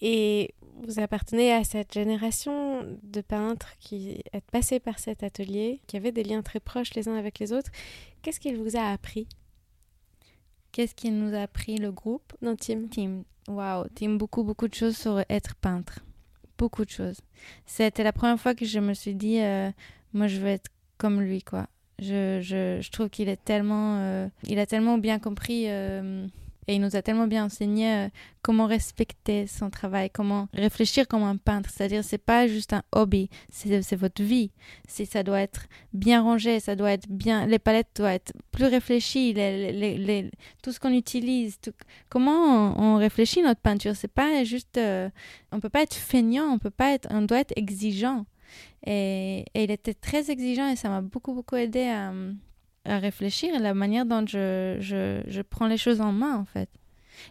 Et 0.01 0.53
vous 0.83 0.99
appartenez 0.99 1.53
à 1.53 1.63
cette 1.63 1.93
génération 1.93 2.85
de 3.01 3.21
peintres 3.21 3.75
qui 3.79 4.21
est 4.33 4.43
passés 4.51 4.81
par 4.81 4.99
cet 4.99 5.23
atelier, 5.23 5.79
qui 5.87 5.95
avaient 5.95 6.11
des 6.11 6.25
liens 6.25 6.41
très 6.41 6.59
proches 6.59 6.93
les 6.95 7.07
uns 7.07 7.15
avec 7.15 7.39
les 7.39 7.53
autres. 7.53 7.71
Qu'est-ce 8.23 8.41
qu'il 8.41 8.57
vous 8.57 8.75
a 8.75 8.91
appris? 8.91 9.29
Qu'est-ce 10.75 10.93
qu'il 10.93 11.17
nous 11.17 11.33
a 11.33 11.43
appris 11.43 11.77
le 11.77 11.89
groupe? 11.93 12.33
Non, 12.41 12.57
Tim. 12.57 12.87
Tim. 12.91 13.23
Waouh, 13.47 13.85
Tim, 13.95 14.15
beaucoup, 14.15 14.43
beaucoup 14.43 14.67
de 14.67 14.73
choses 14.73 14.97
sur 14.97 15.23
être 15.29 15.55
peintre. 15.55 15.99
Beaucoup 16.57 16.83
de 16.83 16.89
choses. 16.89 17.21
C'était 17.65 18.03
la 18.03 18.11
première 18.11 18.37
fois 18.37 18.53
que 18.53 18.65
je 18.65 18.79
me 18.79 18.93
suis 18.93 19.15
dit, 19.15 19.39
euh, 19.39 19.71
moi, 20.11 20.27
je 20.27 20.37
veux 20.37 20.49
être 20.49 20.69
comme 20.97 21.21
lui, 21.21 21.41
quoi. 21.41 21.67
Je, 21.99 22.41
je, 22.41 22.81
je 22.81 22.91
trouve 22.91 23.09
qu'il 23.09 23.29
est 23.29 23.41
tellement, 23.41 23.99
euh, 23.99 24.27
il 24.43 24.59
a 24.59 24.65
tellement 24.65 24.97
bien 24.97 25.17
compris 25.17 25.69
euh, 25.69 26.27
et 26.67 26.75
il 26.75 26.81
nous 26.81 26.95
a 26.95 27.01
tellement 27.01 27.27
bien 27.27 27.45
enseigné 27.45 27.93
euh, 27.93 28.09
comment 28.41 28.65
respecter 28.65 29.47
son 29.47 29.69
travail, 29.69 30.09
comment 30.09 30.47
réfléchir 30.53 31.07
comme 31.07 31.23
un 31.23 31.37
peintre. 31.37 31.69
C'est-à-dire, 31.69 32.03
c'est 32.03 32.17
pas 32.17 32.47
juste 32.47 32.73
un 32.73 32.83
hobby, 32.91 33.29
c'est 33.49 33.95
votre 33.95 34.23
vie. 34.23 34.51
Ça 34.87 35.23
doit 35.23 35.41
être 35.41 35.67
bien 35.93 36.21
rangé, 36.21 36.59
ça 36.59 36.75
doit 36.75 36.91
être 36.91 37.07
bien, 37.09 37.45
les 37.45 37.59
palettes 37.59 37.89
doivent 37.95 38.13
être 38.13 38.33
plus 38.51 38.65
réfléchies, 38.65 39.33
les, 39.33 40.29
tout 40.63 40.71
ce 40.71 40.79
qu'on 40.79 40.93
utilise. 40.93 41.59
Tout, 41.59 41.73
comment 42.09 42.79
on, 42.79 42.97
réfléchit 42.97 43.41
notre 43.41 43.61
peinture 43.61 43.95
C'est 43.95 44.07
pas 44.07 44.43
juste, 44.43 44.79
on 45.51 45.59
peut 45.59 45.69
pas 45.69 45.83
être 45.83 45.95
feignant, 45.95 46.45
on 46.45 46.59
peut 46.59 46.69
pas 46.69 46.93
être, 46.93 47.07
on 47.11 47.21
doit 47.21 47.39
être 47.39 47.53
exigeant. 47.55 48.25
Et, 48.87 49.45
et, 49.53 49.63
il 49.63 49.71
était 49.71 49.95
très 49.95 50.29
exigeant 50.29 50.69
et 50.69 50.75
ça 50.75 50.89
m'a 50.89 51.01
beaucoup, 51.01 51.33
beaucoup 51.33 51.55
aidé 51.55 51.87
à, 51.87 52.13
à 52.85 52.99
réfléchir 52.99 53.53
à 53.55 53.59
la 53.59 53.73
manière 53.73 54.05
dont 54.05 54.25
je, 54.25 54.77
je, 54.79 55.21
je, 55.27 55.41
prends 55.41 55.67
les 55.67 55.77
choses 55.77 56.01
en 56.01 56.11
main, 56.11 56.37
en 56.37 56.45
fait. 56.45 56.69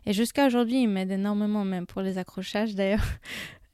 Et 0.06 0.12
jusqu'à 0.12 0.46
aujourd'hui, 0.46 0.82
il 0.82 0.88
m'aide 0.88 1.10
énormément, 1.10 1.64
même 1.64 1.86
pour 1.86 2.02
les 2.02 2.18
accrochages 2.18 2.74
d'ailleurs. 2.76 3.04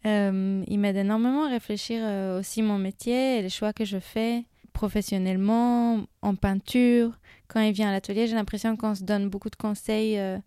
euh, 0.06 0.62
il 0.66 0.78
m'aide 0.78 0.96
énormément 0.96 1.46
à 1.46 1.50
réfléchir 1.50 2.00
euh, 2.02 2.40
aussi 2.40 2.62
mon 2.62 2.78
métier 2.78 3.38
et 3.38 3.42
les 3.42 3.50
choix 3.50 3.72
que 3.72 3.84
je 3.84 3.98
fais 3.98 4.44
professionnellement, 4.72 6.04
en 6.22 6.34
peinture. 6.36 7.18
Quand 7.48 7.60
il 7.60 7.72
vient 7.72 7.88
à 7.88 7.92
l'atelier, 7.92 8.26
j'ai 8.26 8.36
l'impression 8.36 8.76
qu'on 8.76 8.94
se 8.94 9.02
donne 9.02 9.28
beaucoup 9.28 9.50
de 9.50 9.56
conseils 9.56 10.18
euh, 10.18 10.38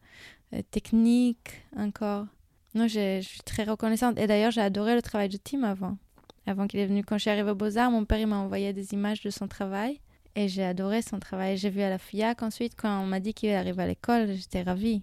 techniques 0.72 1.66
encore. 1.78 2.26
Non, 2.74 2.88
je 2.88 3.22
suis 3.22 3.42
très 3.42 3.64
reconnaissante. 3.64 4.18
Et 4.18 4.26
d'ailleurs, 4.26 4.52
j'ai 4.52 4.62
adoré 4.62 4.96
le 4.96 5.02
travail 5.02 5.30
de 5.30 5.38
Tim 5.38 5.64
avant 5.64 5.98
avant 6.46 6.68
qu'il 6.68 6.80
est 6.80 6.86
venu. 6.86 7.04
Quand 7.04 7.18
je 7.18 7.22
suis 7.22 7.30
arrivée 7.30 7.52
aux 7.52 7.56
Beaux-Arts, 7.56 7.92
mon 7.92 8.06
père 8.06 8.26
m'a 8.28 8.38
envoyé 8.38 8.74
des 8.74 8.94
images 8.94 9.22
de 9.22 9.30
son 9.30 9.48
travail 9.48 10.00
et 10.36 10.48
j'ai 10.48 10.64
adoré 10.64 11.02
son 11.02 11.20
travail. 11.20 11.58
J'ai 11.58 11.70
vu 11.70 11.82
à 11.82 11.90
la 11.90 11.98
FIAC 11.98 12.42
ensuite, 12.44 12.74
quand 12.76 13.02
on 13.02 13.06
m'a 13.06 13.20
dit 13.20 13.34
qu'il 13.34 13.52
arrive 13.52 13.80
à 13.80 13.88
l'école, 13.88 14.34
j'étais 14.34 14.64
ravie. 14.64 15.02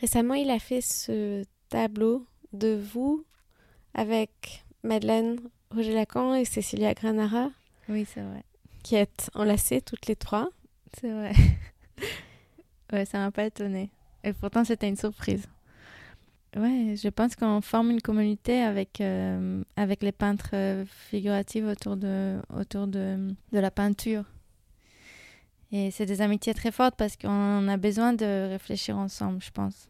Récemment, 0.00 0.34
il 0.34 0.50
a 0.50 0.58
fait 0.58 0.80
ce 0.80 1.44
tableau 1.68 2.26
de 2.52 2.74
vous 2.74 3.24
avec 3.94 4.64
Madeleine 4.82 5.38
Roger 5.74 5.92
Lacan 5.92 6.34
et 6.34 6.44
Cécilia 6.44 6.94
Granara. 6.94 7.50
Oui, 7.88 8.06
c'est 8.12 8.22
vrai. 8.22 8.44
Qui 8.82 8.94
êtes 8.94 9.30
enlacées 9.34 9.82
toutes 9.82 10.06
les 10.06 10.16
trois. 10.16 10.48
C'est 10.98 11.10
vrai. 11.10 11.32
ouais, 12.92 13.04
ça 13.04 13.18
m'a 13.18 13.30
pas 13.30 13.44
étonnée. 13.44 13.90
Et 14.24 14.32
pourtant, 14.32 14.64
c'était 14.64 14.88
une 14.88 14.96
surprise. 14.96 15.46
Ouais, 16.56 16.94
je 16.96 17.08
pense 17.08 17.36
qu'on 17.36 17.60
forme 17.60 17.90
une 17.90 18.00
communauté 18.00 18.62
avec, 18.62 19.00
euh, 19.00 19.62
avec 19.76 20.02
les 20.02 20.12
peintres 20.12 20.50
euh, 20.54 20.84
figuratifs 20.86 21.64
autour, 21.64 21.96
de, 21.96 22.40
autour 22.58 22.86
de, 22.86 23.34
de 23.52 23.58
la 23.58 23.70
peinture. 23.70 24.24
Et 25.72 25.90
c'est 25.90 26.06
des 26.06 26.22
amitiés 26.22 26.54
très 26.54 26.72
fortes 26.72 26.94
parce 26.96 27.16
qu'on 27.16 27.68
a 27.68 27.76
besoin 27.76 28.14
de 28.14 28.48
réfléchir 28.48 28.96
ensemble, 28.96 29.42
je 29.42 29.50
pense. 29.50 29.88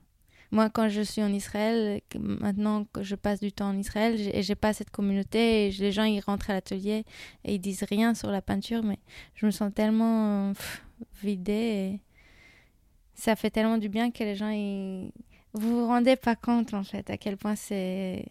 Moi, 0.51 0.69
quand 0.71 0.89
je 0.89 1.03
suis 1.03 1.23
en 1.23 1.33
Israël, 1.33 2.01
maintenant 2.19 2.85
que 2.93 3.03
je 3.03 3.15
passe 3.15 3.39
du 3.39 3.53
temps 3.53 3.69
en 3.69 3.79
Israël, 3.79 4.19
et 4.35 4.43
j'ai 4.43 4.55
pas 4.57 4.73
cette 4.73 4.91
communauté, 4.91 5.71
les 5.71 5.93
gens 5.93 6.05
ils 6.05 6.21
rentrent 6.21 6.51
à 6.51 6.55
l'atelier 6.55 7.05
et 7.45 7.55
ils 7.55 7.61
disent 7.61 7.85
rien 7.85 8.15
sur 8.15 8.31
la 8.31 8.43
peinture, 8.43 8.83
mais 8.83 8.99
je 9.35 9.47
me 9.47 9.51
sens 9.53 9.73
tellement 9.73 10.55
pff, 10.55 10.83
vidée. 11.23 11.53
Et 11.53 12.01
ça 13.15 13.37
fait 13.37 13.51
tellement 13.51 13.79
du 13.79 13.89
bien 13.89 14.11
que 14.11 14.25
les 14.25 14.35
gens 14.35 14.49
ils 14.49 15.13
vous 15.59 15.81
vous 15.81 15.87
rendez 15.87 16.17
pas 16.17 16.37
compte 16.37 16.75
en 16.75 16.85
fait 16.85 17.11
à 17.11 17.17
quel 17.17 17.37
point 17.37 17.57
c'est 17.57 18.27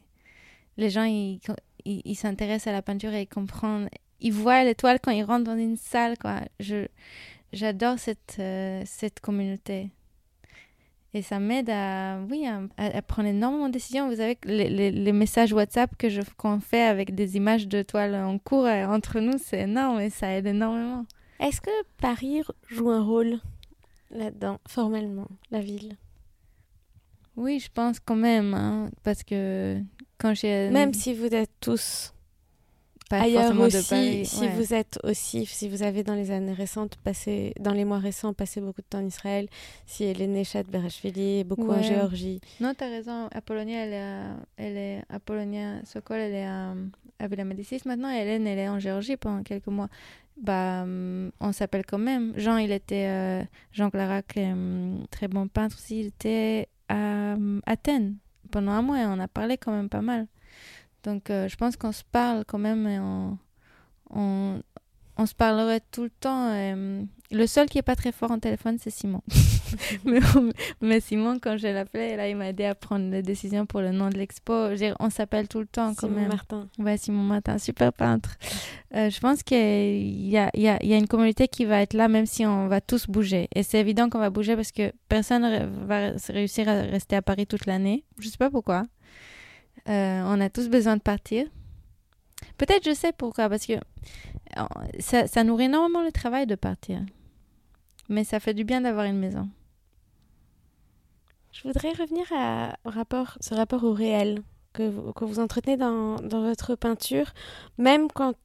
les 0.78 0.90
gens 0.90 1.06
ils 1.06 2.16
s'intéressent 2.16 2.68
à 2.68 2.72
la 2.72 2.82
peinture 2.82 3.14
et 3.14 3.24
ils 3.24 3.28
comprennent 3.28 3.90
ils 4.20 4.34
voient 4.34 4.64
l'étoile 4.64 5.00
quand 5.02 5.12
ils 5.12 5.24
rentrent 5.24 5.46
dans 5.46 5.58
une 5.58 5.78
salle 5.78 6.18
quoi. 6.18 6.42
Je 6.60 6.88
j'adore 7.54 8.00
cette 8.00 8.38
euh, 8.40 8.82
cette 8.86 9.20
communauté. 9.20 9.92
Et 11.14 11.22
ça 11.22 11.40
m'aide 11.40 11.70
à 11.70 12.20
oui 12.30 12.46
à, 12.78 13.02
prendre 13.02 13.30
énormément 13.30 13.68
de 13.68 13.74
décisions. 13.74 14.10
Vous 14.10 14.18
savez 14.18 14.38
les, 14.44 14.92
les, 14.92 15.12
messages 15.12 15.54
WhatsApp 15.54 15.96
que 15.98 16.08
qu'on 16.36 16.60
fait 16.60 16.84
avec 16.84 17.16
des 17.16 17.38
images 17.38 17.68
de 17.68 17.82
toiles 17.82 18.16
en 18.16 18.38
cours 18.38 18.66
euh, 18.66 18.86
entre 18.86 19.20
nous 19.20 19.38
c'est 19.38 19.62
énorme 19.62 20.00
et 20.00 20.10
ça 20.10 20.32
aide 20.34 20.48
énormément. 20.48 21.06
Est-ce 21.40 21.62
que 21.62 21.72
Paris 22.02 22.42
joue 22.68 22.90
un 22.90 23.04
rôle 23.04 23.40
là-dedans 24.12 24.60
formellement 24.68 25.28
la 25.52 25.62
ville? 25.62 25.96
Oui, 27.38 27.60
je 27.60 27.70
pense 27.74 28.00
quand 28.00 28.16
même, 28.16 28.54
hein, 28.54 28.90
parce 29.04 29.24
que 29.24 29.80
quand 30.18 30.34
j'ai... 30.34 30.70
Même 30.72 30.94
si 30.94 31.14
vous 31.14 31.34
êtes 31.34 31.52
tous 31.62 32.14
pas 33.10 33.22
ailleurs 33.22 33.58
aussi, 33.58 33.90
Paris, 33.90 34.26
si 34.26 34.42
ouais. 34.42 34.50
vous 34.50 34.74
êtes 34.74 35.00
aussi, 35.04 35.46
si 35.46 35.70
vous 35.70 35.82
avez 35.82 36.04
dans 36.04 36.16
les 36.16 36.30
années 36.30 36.52
récentes 36.52 36.98
passé, 36.98 37.54
dans 37.58 37.72
les 37.72 37.86
mois 37.86 38.00
récents, 38.00 38.34
passé 38.34 38.60
beaucoup 38.60 38.82
de 38.82 38.88
temps 38.88 39.00
en 39.00 39.06
Israël, 39.06 39.48
si 39.86 40.04
elle 40.04 40.22
est 40.22 40.28
Nechat 40.28 40.64
Berashvili, 40.64 41.46
beaucoup 41.46 41.68
ouais. 41.68 41.78
en 41.78 41.82
Géorgie. 41.82 42.42
Non, 42.60 42.74
tu 42.78 42.84
as 42.84 42.90
raison, 42.90 43.30
Apollonia, 43.34 43.86
elle 43.86 43.94
est, 43.94 44.02
à, 44.02 44.36
elle 44.58 44.78
est 44.78 45.04
Apollonia 45.10 45.86
Sokol, 45.86 46.18
elle 46.18 46.34
est 46.34 46.46
à, 46.46 46.74
à 47.20 47.28
Villa 47.28 47.46
Médicis 47.46 47.80
maintenant, 47.86 48.12
et 48.12 48.18
Hélène, 48.18 48.46
elle 48.46 48.60
est 48.60 48.68
en 48.68 48.80
Géorgie 48.80 49.16
pendant 49.16 49.42
quelques 49.42 49.68
mois. 49.68 49.88
Bah, 50.36 50.86
on 50.86 51.52
s'appelle 51.54 51.86
quand 51.86 51.98
même. 51.98 52.34
Jean, 52.36 52.58
il 52.58 52.72
était, 52.72 53.08
euh, 53.08 53.44
Jean 53.72 53.90
Clarac, 53.90 54.36
euh, 54.36 54.98
très 55.12 55.30
bon 55.30 55.48
peintre 55.48 55.78
aussi, 55.78 56.02
il 56.02 56.08
était 56.08 56.68
à 56.90 57.36
Athènes 57.66 58.18
pendant 58.52 58.72
un 58.72 58.82
mois 58.82 59.00
et 59.00 59.06
on 59.06 59.20
a 59.20 59.28
parlé 59.28 59.58
quand 59.58 59.72
même 59.72 59.90
pas 59.90 60.02
mal. 60.02 60.28
Donc 61.04 61.30
euh, 61.30 61.48
je 61.48 61.56
pense 61.56 61.78
qu'on 61.78 61.92
se 61.92 62.04
parle 62.04 62.44
quand 62.46 62.58
même 62.58 62.88
et 62.88 63.00
on, 63.00 63.38
on, 64.10 64.62
on 65.18 65.26
se 65.26 65.36
parlerait 65.36 65.82
tout 65.92 66.04
le 66.04 66.10
temps. 66.10 66.54
Et, 66.54 66.74
le 67.30 67.46
seul 67.46 67.68
qui 67.68 67.78
est 67.78 67.84
pas 67.84 67.98
très 67.98 68.14
fort 68.14 68.32
en 68.32 68.40
téléphone, 68.40 68.78
c'est 68.80 68.90
Simon. 68.90 69.22
mais, 70.06 70.20
mais, 70.80 71.02
Simon, 71.02 71.40
quand 71.42 71.58
je 71.58 71.68
l'appelais, 71.68 72.16
là, 72.16 72.30
il 72.30 72.38
m'a 72.38 72.48
aidé 72.48 72.64
à 72.64 72.74
prendre 72.74 73.12
les 73.12 73.22
décisions 73.22 73.66
pour 73.66 73.82
le 73.82 73.92
nom 73.92 74.10
de 74.10 74.18
l'expo. 74.18 74.54
On 75.00 75.10
s'appelle 75.10 75.50
tout 75.50 75.60
le 75.60 75.66
temps 75.66 75.94
quand 75.94 76.08
Simon 76.08 76.22
même. 76.22 76.30
Martin. 76.30 76.70
Ouais, 76.80 76.96
Simon 76.96 77.24
Martin, 77.24 77.58
super 77.58 77.92
peintre. 77.92 78.38
Euh, 78.96 79.10
je 79.10 79.20
pense 79.20 79.44
qu'il 79.44 79.58
y 79.58 80.38
a, 80.38 80.50
il 80.54 80.62
y, 80.62 80.70
a, 80.70 80.82
il 80.82 80.90
y 80.90 80.94
a 80.94 80.98
une 80.98 81.08
communauté 81.08 81.50
qui 81.50 81.66
va 81.66 81.82
être 81.82 81.94
là, 81.94 82.08
même 82.08 82.26
si 82.26 82.46
on 82.46 82.68
va 82.68 82.80
tous 82.80 83.08
bouger. 83.08 83.50
Et 83.54 83.64
c'est 83.64 83.80
évident 83.80 84.10
qu'on 84.10 84.20
va 84.20 84.30
bouger 84.30 84.56
parce 84.56 84.72
que 84.72 84.94
personne 85.10 85.70
va 85.86 86.12
réussir 86.30 86.70
à 86.70 86.82
rester 86.84 87.18
à 87.18 87.22
Paris 87.22 87.46
toute 87.46 87.66
l'année. 87.66 88.06
Je 88.20 88.30
sais 88.30 88.38
pas 88.38 88.50
pourquoi. 88.50 88.84
Euh, 89.90 90.22
on 90.26 90.40
a 90.40 90.50
tous 90.50 90.70
besoin 90.70 90.96
de 90.96 91.02
partir. 91.02 91.46
Peut-être 92.58 92.86
je 92.86 92.94
sais 92.94 93.12
pourquoi, 93.12 93.50
parce 93.50 93.66
que 93.66 93.74
Ça, 95.00 95.28
ça 95.28 95.44
nourrit 95.44 95.66
énormément 95.66 96.04
le 96.04 96.12
travail 96.12 96.48
de 96.48 96.56
partir. 96.56 97.02
Mais 98.10 98.24
ça 98.24 98.40
fait 98.40 98.54
du 98.54 98.64
bien 98.64 98.82
d'avoir 98.82 99.06
une 99.06 99.20
maison. 99.20 99.50
Je 101.52 101.64
voudrais 101.64 101.92
revenir 101.92 102.26
à 102.34 102.78
rapport, 102.86 103.38
ce 103.42 103.56
rapport 103.56 103.84
au 103.84 103.94
réel 103.94 104.44
que 104.74 104.84
vous, 104.84 105.12
que 105.14 105.26
vous 105.26 105.40
entretenez 105.40 105.76
dans, 105.76 106.18
dans, 106.18 106.42
votre 106.42 106.76
peinture, 106.76 107.34
même 107.80 108.10
quand 108.12 108.36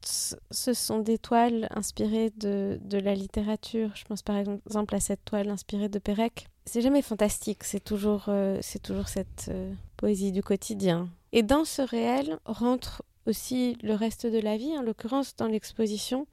ce 0.51 0.73
sont 0.73 1.01
des 1.01 1.19
toiles 1.19 1.69
inspirées 1.71 2.33
de, 2.39 2.79
de, 2.83 2.99
la 2.99 3.15
littérature. 3.15 3.91
Je 3.95 4.05
pense 4.05 4.23
par 4.23 4.37
exemple 4.37 4.95
à 4.95 5.01
cette 5.01 5.25
toile 5.27 5.51
inspirée 5.51 5.91
de 5.91 5.99
Pérec. 5.99 6.47
C'est 6.65 6.81
jamais 6.81 7.03
fantastique, 7.03 7.65
c'est 7.65 7.85
toujours, 7.85 8.27
euh, 8.29 8.61
toujours 8.83 9.09
cette 9.09 9.49
euh, 9.51 9.73
poésie 9.99 10.33
du 10.33 10.43
quotidien. 10.43 11.09
Et 11.33 11.43
dans 11.43 11.65
ce 11.65 11.83
réel 11.83 12.39
rentre 12.47 13.03
aussi 13.27 13.77
le 13.83 13.95
reste 13.95 14.27
de 14.27 14.39
la 14.39 14.57
vie, 14.57 14.77
en 14.77 14.83
l'occurrence 14.83 15.37
dans 15.37 15.47
l'exposition, 15.47 16.27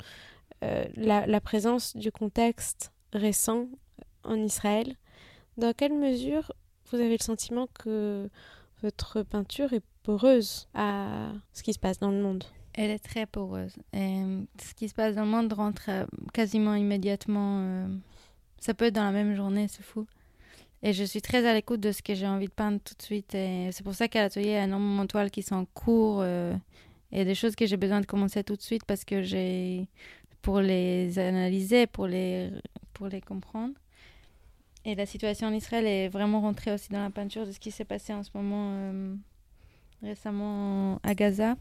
euh, 0.63 0.85
la, 0.95 1.41
présence 1.41 1.95
du 1.95 2.11
contexte 2.11 2.91
récent 3.13 3.67
en 4.23 4.35
Israël. 4.35 4.95
Dans 5.57 5.73
quelle 5.73 5.93
mesure 5.93 6.51
vous 6.89 6.97
avez 6.97 7.17
le 7.17 7.23
sentiment 7.23 7.67
que 7.67 8.29
votre 8.81 9.23
peinture 9.23 9.73
est 9.73 9.83
poreuse 10.03 10.67
à 10.73 11.31
ce 11.53 11.63
qui 11.63 11.73
se 11.73 11.79
passe 11.79 11.99
dans 11.99 12.11
le 12.11 12.21
monde? 12.21 12.43
Elle 12.73 12.91
est 12.91 12.99
très 12.99 13.25
poreuse. 13.25 13.75
Et 13.93 14.21
ce 14.61 14.73
qui 14.73 14.89
se 14.89 14.93
passe 14.93 15.15
dans 15.15 15.25
le 15.25 15.31
monde 15.31 15.51
rentre 15.53 15.83
euh, 15.89 16.05
quasiment 16.33 16.75
immédiatement. 16.75 17.61
Euh, 17.61 17.87
ça 18.59 18.73
peut 18.73 18.85
être 18.85 18.95
dans 18.95 19.03
la 19.03 19.11
même 19.11 19.35
journée, 19.35 19.67
c'est 19.67 19.83
fou. 19.83 20.05
Et 20.81 20.93
je 20.93 21.03
suis 21.03 21.21
très 21.21 21.45
à 21.45 21.53
l'écoute 21.53 21.81
de 21.81 21.91
ce 21.91 22.01
que 22.01 22.13
j'ai 22.13 22.27
envie 22.27 22.47
de 22.47 22.53
peindre 22.53 22.79
tout 22.79 22.93
de 22.95 23.01
suite. 23.01 23.31
C'est 23.31 23.83
pour 23.83 23.95
ça 23.95 24.07
qu'à 24.07 24.21
l'atelier, 24.21 24.47
il 24.47 24.51
y 24.53 24.55
a 24.55 24.63
énormément 24.63 25.03
de 25.03 25.07
toiles 25.07 25.31
qui 25.31 25.43
sont 25.43 25.55
en 25.55 25.65
cours 25.65 26.19
euh, 26.21 26.55
et 27.11 27.25
des 27.25 27.35
choses 27.35 27.55
que 27.55 27.65
j'ai 27.65 27.77
besoin 27.77 27.99
de 28.01 28.05
commencer 28.05 28.43
tout 28.43 28.55
de 28.55 28.61
suite 28.61 28.85
parce 28.85 29.03
que 29.03 29.21
j'ai. 29.21 29.87
pour 30.41 30.61
les 30.61 31.19
analyser, 31.19 31.85
pour 31.87 32.07
les, 32.07 32.49
pour 32.93 33.07
les 33.07 33.21
comprendre. 33.21 33.73
Et 34.85 34.95
la 34.95 35.05
situation 35.05 35.47
en 35.47 35.53
Israël 35.53 35.85
est 35.85 36.07
vraiment 36.07 36.41
rentrée 36.41 36.71
aussi 36.71 36.89
dans 36.89 37.03
la 37.03 37.09
peinture 37.09 37.45
de 37.45 37.51
ce 37.51 37.59
qui 37.59 37.71
s'est 37.71 37.85
passé 37.85 38.13
en 38.13 38.23
ce 38.23 38.29
moment 38.33 38.73
euh, 38.75 39.15
récemment 40.01 40.99
à 41.03 41.13
Gaza 41.13 41.57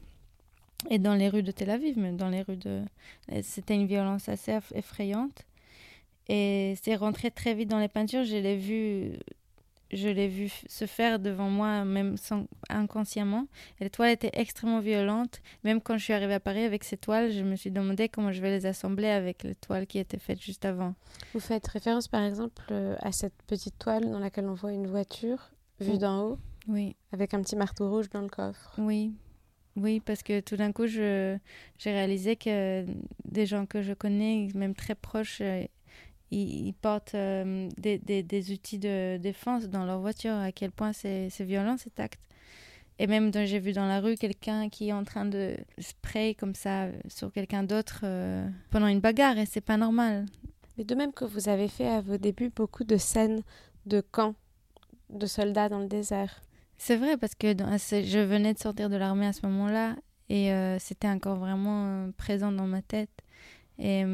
et 0.88 1.00
dans 1.00 1.14
les 1.14 1.28
rues 1.28 1.42
de 1.42 1.50
Tel 1.50 1.70
Aviv, 1.70 1.98
mais 1.98 2.12
dans 2.12 2.28
les 2.28 2.42
rues 2.42 2.56
de... 2.56 2.84
C'était 3.42 3.74
une 3.74 3.86
violence 3.86 4.28
assez 4.28 4.56
effrayante. 4.74 5.44
Et 6.28 6.74
c'est 6.82 6.96
rentré 6.96 7.30
très 7.30 7.54
vite 7.54 7.68
dans 7.68 7.78
les 7.78 7.88
peintures. 7.88 8.24
Je 8.24 8.36
l'ai 8.36 8.56
vu 8.56 9.18
je 9.90 10.08
l'ai 10.08 10.28
vu 10.28 10.50
se 10.68 10.86
faire 10.86 11.18
devant 11.18 11.48
moi, 11.48 11.84
même 11.84 12.16
sans, 12.16 12.46
inconsciemment. 12.68 13.46
Et 13.80 13.84
les 13.84 13.90
toiles 13.90 14.10
étaient 14.10 14.30
extrêmement 14.34 14.80
violentes. 14.80 15.40
Même 15.64 15.80
quand 15.80 15.96
je 15.96 16.04
suis 16.04 16.12
arrivée 16.12 16.34
à 16.34 16.40
Paris 16.40 16.64
avec 16.64 16.84
ces 16.84 16.96
toiles, 16.96 17.32
je 17.32 17.42
me 17.42 17.56
suis 17.56 17.70
demandé 17.70 18.08
comment 18.08 18.32
je 18.32 18.42
vais 18.42 18.50
les 18.50 18.66
assembler 18.66 19.08
avec 19.08 19.42
les 19.44 19.54
toiles 19.54 19.86
qui 19.86 19.98
étaient 19.98 20.18
faites 20.18 20.40
juste 20.40 20.64
avant. 20.64 20.94
Vous 21.32 21.40
faites 21.40 21.66
référence, 21.66 22.08
par 22.08 22.22
exemple, 22.22 22.62
euh, 22.70 22.96
à 23.00 23.12
cette 23.12 23.42
petite 23.46 23.78
toile 23.78 24.10
dans 24.10 24.18
laquelle 24.18 24.46
on 24.46 24.54
voit 24.54 24.72
une 24.72 24.86
voiture 24.86 25.50
vue 25.80 25.98
d'en 25.98 26.22
haut 26.22 26.38
Oui. 26.66 26.96
Avec 27.12 27.32
un 27.32 27.40
petit 27.40 27.56
marteau 27.56 27.88
rouge 27.88 28.10
dans 28.10 28.22
le 28.22 28.28
coffre. 28.28 28.74
Oui. 28.78 29.12
Oui, 29.76 30.00
parce 30.00 30.22
que 30.22 30.40
tout 30.40 30.56
d'un 30.56 30.72
coup, 30.72 30.86
j'ai 30.86 31.38
réalisé 31.86 32.36
que 32.36 32.84
des 33.24 33.46
gens 33.46 33.64
que 33.64 33.80
je 33.80 33.94
connais, 33.94 34.48
même 34.54 34.74
très 34.74 34.96
proches, 34.96 35.40
ils, 36.30 36.74
portent 36.74 37.14
euh, 37.14 37.68
des, 37.78 37.98
des, 37.98 38.22
des, 38.22 38.52
outils 38.52 38.78
de 38.78 39.16
défense 39.16 39.68
dans 39.68 39.84
leur 39.84 40.00
voiture, 40.00 40.34
à 40.34 40.52
quel 40.52 40.70
point 40.70 40.92
c'est 40.92 41.30
violent 41.40 41.76
cet 41.78 42.00
acte. 42.00 42.20
Et 42.98 43.06
même 43.06 43.32
j'ai 43.32 43.60
vu 43.60 43.72
dans 43.72 43.86
la 43.86 44.00
rue 44.00 44.16
quelqu'un 44.16 44.68
qui 44.68 44.88
est 44.88 44.92
en 44.92 45.04
train 45.04 45.24
de 45.24 45.56
spray 45.78 46.34
comme 46.34 46.54
ça 46.54 46.84
euh, 46.84 46.92
sur 47.08 47.32
quelqu'un 47.32 47.62
d'autre 47.62 48.00
euh, 48.02 48.48
pendant 48.70 48.88
une 48.88 49.00
bagarre, 49.00 49.38
et 49.38 49.46
c'est 49.46 49.60
pas 49.60 49.76
normal. 49.76 50.26
Mais 50.76 50.84
de 50.84 50.94
même 50.94 51.12
que 51.12 51.24
vous 51.24 51.48
avez 51.48 51.68
fait 51.68 51.88
à 51.88 52.00
vos 52.00 52.18
débuts 52.18 52.52
beaucoup 52.54 52.84
de 52.84 52.96
scènes 52.96 53.42
de 53.86 54.00
camps 54.00 54.34
de 55.10 55.26
soldats 55.26 55.68
dans 55.68 55.80
le 55.80 55.88
désert. 55.88 56.42
C'est 56.76 56.96
vrai, 56.96 57.16
parce 57.16 57.34
que 57.34 57.48
je 57.48 58.18
venais 58.18 58.52
de 58.52 58.58
sortir 58.58 58.90
de 58.90 58.96
l'armée 58.96 59.26
à 59.26 59.32
ce 59.32 59.46
moment-là, 59.46 59.96
et 60.28 60.52
c'était 60.78 61.08
encore 61.08 61.36
vraiment 61.36 62.12
présent 62.16 62.52
dans 62.52 62.66
ma 62.66 62.82
tête. 62.82 63.10
Et 63.80 64.04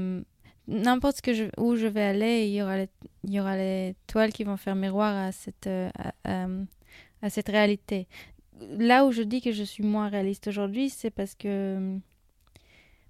n'importe 0.68 1.20
que 1.20 1.32
je, 1.32 1.44
où 1.58 1.76
je 1.76 1.86
vais 1.86 2.02
aller, 2.02 2.46
il 2.46 2.54
y, 2.54 2.62
aura 2.62 2.76
les, 2.76 2.88
il 3.24 3.32
y 3.32 3.40
aura 3.40 3.56
les 3.56 3.94
toiles 4.06 4.32
qui 4.32 4.44
vont 4.44 4.56
faire 4.56 4.74
miroir 4.74 5.14
à 5.14 5.32
cette, 5.32 5.66
euh, 5.66 5.90
à, 6.24 6.46
à, 7.22 7.30
cette 7.30 7.48
réalité. 7.48 8.06
Là 8.78 9.04
où 9.04 9.12
je 9.12 9.22
dis 9.22 9.40
que 9.40 9.52
je 9.52 9.64
suis 9.64 9.82
moins 9.82 10.08
réaliste 10.08 10.48
aujourd'hui, 10.48 10.90
c'est 10.90 11.10
parce 11.10 11.34
que, 11.34 11.98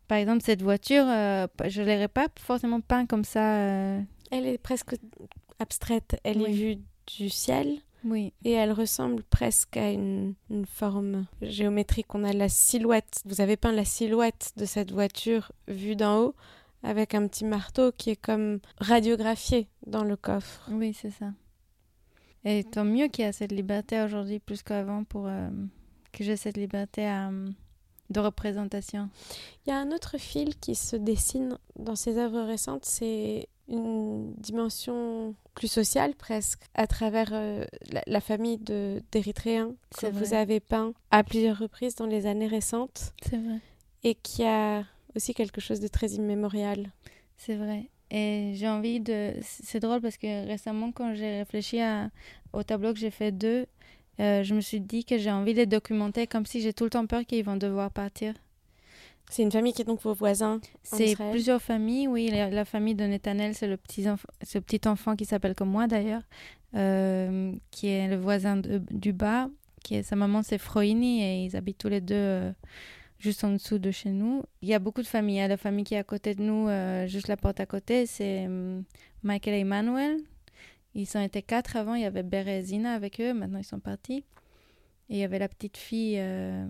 par 0.08 0.18
exemple, 0.18 0.42
cette 0.42 0.62
voiture, 0.62 1.04
euh, 1.06 1.46
je 1.66 1.82
ne 1.82 1.86
l'aurais 1.86 2.08
pas 2.08 2.28
forcément 2.40 2.80
peint 2.80 3.06
comme 3.06 3.24
ça. 3.24 3.56
Euh. 3.58 4.00
Elle 4.30 4.46
est 4.46 4.58
presque 4.58 4.96
abstraite. 5.58 6.16
Elle 6.24 6.42
est 6.42 6.52
vue 6.52 6.78
du 7.18 7.28
ciel. 7.28 7.78
Oui. 8.04 8.34
Et 8.44 8.52
elle 8.52 8.72
ressemble 8.72 9.22
presque 9.22 9.78
à 9.78 9.90
une, 9.90 10.34
une, 10.50 10.66
forme 10.66 11.24
géométrique. 11.40 12.14
On 12.14 12.24
a 12.24 12.34
la 12.34 12.50
silhouette. 12.50 13.22
Vous 13.24 13.40
avez 13.40 13.56
peint 13.56 13.72
la 13.72 13.86
silhouette 13.86 14.52
de 14.56 14.66
cette 14.66 14.92
voiture 14.92 15.52
vue 15.68 15.96
d'en 15.96 16.18
haut 16.18 16.34
avec 16.84 17.14
un 17.14 17.26
petit 17.26 17.44
marteau 17.44 17.90
qui 17.92 18.10
est 18.10 18.16
comme 18.16 18.60
radiographié 18.78 19.68
dans 19.86 20.04
le 20.04 20.16
coffre. 20.16 20.68
Oui, 20.70 20.94
c'est 20.94 21.10
ça. 21.10 21.32
Et 22.44 22.62
tant 22.62 22.84
mieux 22.84 23.08
qu'il 23.08 23.24
y 23.24 23.28
a 23.28 23.32
cette 23.32 23.52
liberté 23.52 24.00
aujourd'hui 24.02 24.38
plus 24.38 24.62
qu'avant 24.62 25.04
pour 25.04 25.26
euh, 25.26 25.48
que 26.12 26.22
j'ai 26.22 26.36
cette 26.36 26.58
liberté 26.58 27.08
euh, 27.08 27.48
de 28.10 28.20
représentation. 28.20 29.08
Il 29.66 29.70
y 29.70 29.72
a 29.72 29.78
un 29.78 29.90
autre 29.92 30.18
fil 30.18 30.54
qui 30.56 30.74
se 30.74 30.96
dessine 30.96 31.58
dans 31.76 31.96
ces 31.96 32.18
œuvres 32.18 32.42
récentes, 32.42 32.84
c'est 32.84 33.48
une 33.66 34.34
dimension 34.34 35.34
plus 35.54 35.68
sociale 35.68 36.14
presque 36.14 36.64
à 36.74 36.86
travers 36.86 37.30
euh, 37.32 37.64
la, 38.06 38.20
famille 38.20 38.58
d'Érythréens 38.58 39.72
que 39.96 40.06
vous 40.06 40.34
avez 40.34 40.60
peint 40.60 40.92
à 41.10 41.24
plusieurs 41.24 41.58
reprises 41.58 41.94
dans 41.94 42.04
les 42.04 42.26
années 42.26 42.46
récentes. 42.46 43.14
C'est 43.22 43.38
vrai. 43.38 43.60
Et 44.02 44.16
qui 44.16 44.44
a 44.44 44.84
aussi 45.16 45.34
quelque 45.34 45.60
chose 45.60 45.80
de 45.80 45.88
très 45.88 46.08
immémorial. 46.08 46.90
C'est 47.36 47.56
vrai. 47.56 47.88
Et 48.10 48.52
j'ai 48.54 48.68
envie 48.68 49.00
de... 49.00 49.34
C'est 49.42 49.80
drôle 49.80 50.00
parce 50.00 50.16
que 50.16 50.46
récemment, 50.46 50.92
quand 50.92 51.14
j'ai 51.14 51.38
réfléchi 51.38 51.80
à... 51.80 52.10
au 52.52 52.62
tableau 52.62 52.92
que 52.92 52.98
j'ai 52.98 53.10
fait 53.10 53.32
d'eux, 53.32 53.66
euh, 54.20 54.42
je 54.42 54.54
me 54.54 54.60
suis 54.60 54.80
dit 54.80 55.04
que 55.04 55.18
j'ai 55.18 55.30
envie 55.30 55.52
de 55.52 55.58
les 55.58 55.66
documenter 55.66 56.26
comme 56.26 56.46
si 56.46 56.60
j'ai 56.60 56.72
tout 56.72 56.84
le 56.84 56.90
temps 56.90 57.06
peur 57.06 57.24
qu'ils 57.24 57.44
vont 57.44 57.56
devoir 57.56 57.90
partir. 57.90 58.34
C'est 59.30 59.42
une 59.42 59.50
famille 59.50 59.72
qui 59.72 59.82
est 59.82 59.86
donc 59.86 60.02
vos 60.02 60.12
voisins 60.12 60.60
C'est 60.82 61.16
plusieurs 61.30 61.60
familles, 61.60 62.08
oui. 62.08 62.30
La, 62.30 62.64
famille 62.64 62.94
de 62.94 63.04
Netanel, 63.04 63.54
c'est 63.54 63.66
le 63.66 63.76
petit, 63.76 64.04
ce 64.42 64.58
petit 64.58 64.86
enfant 64.86 65.16
qui 65.16 65.24
s'appelle 65.24 65.54
comme 65.54 65.70
moi 65.70 65.86
d'ailleurs, 65.86 66.22
euh, 66.76 67.52
qui 67.70 67.88
est 67.88 68.06
le 68.06 68.16
voisin 68.16 68.60
du 68.90 69.12
bas. 69.12 69.48
Qui 69.82 69.96
est, 69.96 70.02
sa 70.02 70.16
maman, 70.16 70.42
c'est 70.42 70.58
Froini 70.58 71.22
et 71.22 71.44
ils 71.46 71.56
habitent 71.56 71.78
tous 71.78 71.88
les 71.88 72.00
deux... 72.00 72.14
Euh, 72.14 72.52
juste 73.24 73.42
en 73.42 73.52
dessous 73.52 73.78
de 73.78 73.90
chez 73.90 74.10
nous. 74.10 74.42
Il 74.60 74.68
y 74.68 74.74
a 74.74 74.78
beaucoup 74.78 75.00
de 75.00 75.06
familles. 75.06 75.36
Il 75.36 75.38
y 75.38 75.42
a 75.42 75.48
la 75.48 75.56
famille 75.56 75.84
qui 75.84 75.94
est 75.94 75.98
à 75.98 76.04
côté 76.04 76.34
de 76.34 76.42
nous, 76.42 76.68
euh, 76.68 77.06
juste 77.06 77.28
la 77.28 77.38
porte 77.38 77.58
à 77.58 77.66
côté, 77.66 78.04
c'est 78.04 78.46
hum, 78.46 78.84
Michael 79.22 79.54
et 79.54 79.60
Emmanuel. 79.60 80.18
Ils 80.94 81.08
ont 81.16 81.22
été 81.22 81.40
quatre 81.42 81.76
avant. 81.76 81.94
Il 81.94 82.02
y 82.02 82.04
avait 82.04 82.22
Bérezina 82.22 82.92
avec 82.92 83.20
eux. 83.20 83.32
Maintenant, 83.32 83.58
ils 83.58 83.64
sont 83.64 83.80
partis. 83.80 84.24
Et 85.10 85.16
il 85.16 85.18
y 85.18 85.24
avait 85.24 85.38
la 85.38 85.48
petite 85.48 85.76
fille 85.76 86.16
euh, 86.18 86.66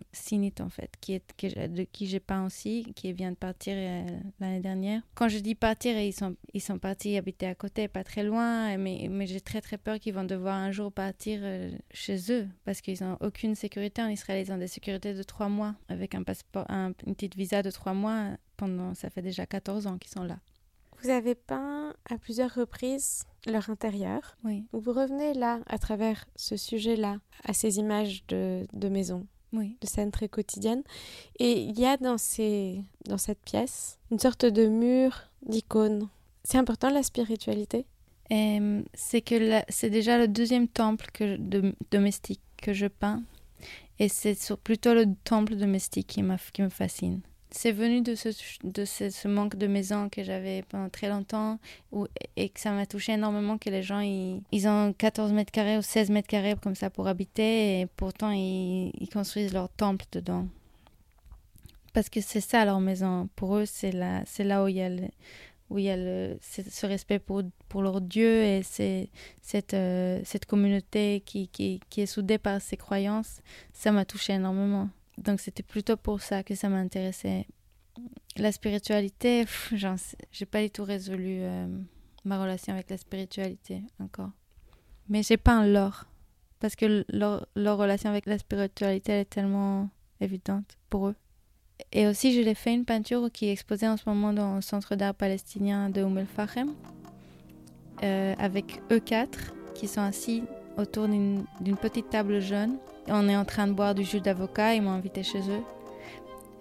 en 0.60 0.68
fait, 0.68 0.90
qui 1.00 1.14
est, 1.14 1.68
de 1.68 1.84
qui 1.84 2.06
j'ai 2.06 2.18
peint 2.18 2.44
aussi, 2.44 2.92
qui 2.96 3.12
vient 3.12 3.30
de 3.30 3.36
partir 3.36 3.74
euh, 3.76 4.06
l'année 4.40 4.60
dernière. 4.60 5.02
Quand 5.14 5.28
je 5.28 5.38
dis 5.38 5.54
partir, 5.54 5.96
ils 5.98 6.12
sont, 6.12 6.34
ils 6.52 6.60
sont 6.60 6.78
partis 6.78 7.16
habiter 7.16 7.46
à 7.46 7.54
côté, 7.54 7.86
pas 7.86 8.02
très 8.02 8.24
loin, 8.24 8.76
mais, 8.76 9.06
mais 9.08 9.26
j'ai 9.26 9.40
très 9.40 9.60
très 9.60 9.78
peur 9.78 10.00
qu'ils 10.00 10.14
vont 10.14 10.24
devoir 10.24 10.56
un 10.56 10.72
jour 10.72 10.92
partir 10.92 11.40
euh, 11.42 11.70
chez 11.92 12.32
eux, 12.32 12.48
parce 12.64 12.80
qu'ils 12.80 13.02
n'ont 13.02 13.16
aucune 13.20 13.54
sécurité 13.54 14.02
en 14.02 14.08
Israël. 14.08 14.44
Ils 14.44 14.52
ont 14.52 14.58
des 14.58 14.66
sécurités 14.66 15.14
de 15.14 15.22
trois 15.22 15.48
mois, 15.48 15.76
avec 15.88 16.14
un 16.16 16.24
passeport, 16.24 16.68
un, 16.68 16.92
une 17.06 17.14
petite 17.14 17.36
visa 17.36 17.62
de 17.62 17.70
trois 17.70 17.94
mois, 17.94 18.30
pendant, 18.56 18.94
ça 18.94 19.10
fait 19.10 19.22
déjà 19.22 19.46
14 19.46 19.86
ans 19.86 19.98
qu'ils 19.98 20.10
sont 20.10 20.24
là. 20.24 20.38
Vous 21.04 21.10
avez 21.10 21.34
peint 21.34 21.92
à 22.08 22.16
plusieurs 22.16 22.54
reprises 22.54 23.24
leur 23.46 23.68
intérieur. 23.68 24.38
Oui. 24.42 24.64
Vous 24.72 24.90
revenez 24.90 25.34
là, 25.34 25.60
à 25.66 25.76
travers 25.76 26.24
ce 26.34 26.56
sujet-là, 26.56 27.18
à 27.44 27.52
ces 27.52 27.78
images 27.78 28.24
de, 28.28 28.66
de 28.72 28.88
maison, 28.88 29.26
oui. 29.52 29.76
de 29.82 29.86
scènes 29.86 30.10
très 30.10 30.30
quotidiennes. 30.30 30.82
Et 31.38 31.60
il 31.60 31.78
y 31.78 31.84
a 31.84 31.98
dans, 31.98 32.16
ces, 32.16 32.80
dans 33.04 33.18
cette 33.18 33.40
pièce 33.40 33.98
une 34.10 34.18
sorte 34.18 34.46
de 34.46 34.66
mur 34.66 35.24
d'icônes. 35.44 36.08
C'est 36.42 36.56
important 36.56 36.88
la 36.88 37.02
spiritualité? 37.02 37.84
C'est 38.30 39.20
que 39.20 39.60
c'est 39.68 39.90
déjà 39.90 40.16
le 40.16 40.26
deuxième 40.26 40.68
temple 40.68 41.10
que, 41.12 41.36
de, 41.36 41.74
domestique 41.90 42.40
que 42.56 42.72
je 42.72 42.86
peins. 42.86 43.22
Et 43.98 44.08
c'est 44.08 44.56
plutôt 44.56 44.94
le 44.94 45.04
temple 45.24 45.56
domestique 45.56 46.06
qui, 46.06 46.22
qui 46.54 46.62
me 46.62 46.70
fascine 46.70 47.20
c'est 47.54 47.70
venu 47.70 48.00
de, 48.00 48.16
ce, 48.16 48.30
de 48.64 48.84
ce, 48.84 49.28
manque 49.28 49.54
de 49.54 49.68
maison 49.68 50.08
que 50.08 50.24
j'avais 50.24 50.62
pendant 50.62 50.88
très 50.88 51.08
longtemps 51.08 51.60
où, 51.92 52.06
et 52.36 52.48
que 52.48 52.58
ça 52.58 52.72
m'a 52.72 52.84
touché 52.84 53.12
énormément 53.12 53.58
que 53.58 53.70
les 53.70 53.82
gens 53.82 54.00
ils, 54.00 54.66
ont 54.66 54.92
14 54.92 55.32
mètres 55.32 55.52
carrés 55.52 55.78
ou 55.78 55.82
16 55.82 56.10
mètres 56.10 56.26
carrés 56.26 56.56
comme 56.60 56.74
ça 56.74 56.90
pour 56.90 57.06
habiter 57.06 57.80
et 57.80 57.86
pourtant 57.86 58.32
ils, 58.32 59.08
construisent 59.12 59.52
leur 59.52 59.68
temple 59.68 60.04
dedans. 60.10 60.48
Parce 61.92 62.08
que 62.08 62.20
c'est 62.20 62.40
ça 62.40 62.64
leur 62.64 62.80
maison. 62.80 63.28
Pour 63.36 63.56
eux, 63.56 63.66
c'est 63.66 63.92
là, 63.92 64.24
là 64.40 64.64
où 64.64 64.68
il 64.68 64.74
y 64.74 64.82
a, 64.82 64.88
le, 64.88 65.06
où 65.70 65.78
y 65.78 65.90
a 65.90 65.96
le, 65.96 66.36
ce 66.40 66.86
respect 66.86 67.20
pour, 67.20 67.42
pour 67.68 67.82
leur 67.82 68.00
Dieu 68.00 68.42
et 68.42 68.62
cette, 68.64 69.74
euh, 69.74 70.20
cette 70.24 70.46
communauté 70.46 71.22
qui, 71.24 71.46
qui, 71.46 71.78
qui 71.88 72.00
est 72.00 72.06
soudée 72.06 72.38
par 72.38 72.60
ses 72.60 72.76
croyances. 72.76 73.40
Ça 73.72 73.92
m'a 73.92 74.04
touché 74.04 74.32
énormément. 74.32 74.88
Donc 75.18 75.40
c'était 75.40 75.62
plutôt 75.62 75.96
pour 75.96 76.20
ça 76.20 76.42
que 76.42 76.54
ça 76.54 76.68
m'intéressait. 76.68 77.46
La 78.36 78.50
spiritualité, 78.50 79.44
j'ai 80.32 80.46
pas 80.46 80.62
du 80.62 80.70
tout 80.70 80.84
résolu 80.84 81.38
euh, 81.40 81.66
ma 82.24 82.40
relation 82.40 82.72
avec 82.72 82.90
la 82.90 82.96
spiritualité 82.96 83.82
encore. 84.00 84.30
Mais 85.08 85.22
j'ai 85.22 85.36
pas 85.36 85.52
un 85.52 85.66
lore 85.66 86.06
parce 86.58 86.76
que 86.76 87.04
leur, 87.10 87.46
relation 87.54 88.10
avec 88.10 88.26
la 88.26 88.38
spiritualité 88.38 89.12
elle 89.12 89.20
est 89.20 89.24
tellement 89.26 89.90
évidente 90.20 90.78
pour 90.88 91.08
eux. 91.08 91.14
Et 91.92 92.06
aussi, 92.06 92.32
je 92.32 92.40
l'ai 92.40 92.54
fait 92.54 92.72
une 92.72 92.84
peinture 92.84 93.30
qui 93.32 93.46
est 93.46 93.52
exposée 93.52 93.88
en 93.88 93.96
ce 93.96 94.08
moment 94.08 94.32
dans 94.32 94.56
le 94.56 94.60
centre 94.62 94.94
d'art 94.94 95.14
palestinien 95.14 95.90
de 95.90 96.02
Oum 96.02 96.18
el-Fahem, 96.18 96.72
euh, 98.02 98.34
avec 98.38 98.80
eux 98.92 99.00
quatre 99.00 99.54
qui 99.74 99.88
sont 99.88 100.00
assis 100.00 100.44
autour 100.76 101.08
d'une 101.08 101.76
petite 101.80 102.10
table 102.10 102.40
jaune. 102.40 102.78
On 103.08 103.28
est 103.28 103.36
en 103.36 103.44
train 103.44 103.66
de 103.66 103.72
boire 103.72 103.94
du 103.94 104.04
jus 104.04 104.20
d'avocat, 104.20 104.74
ils 104.74 104.82
m'ont 104.82 104.90
invité 104.90 105.22
chez 105.22 105.40
eux. 105.40 105.62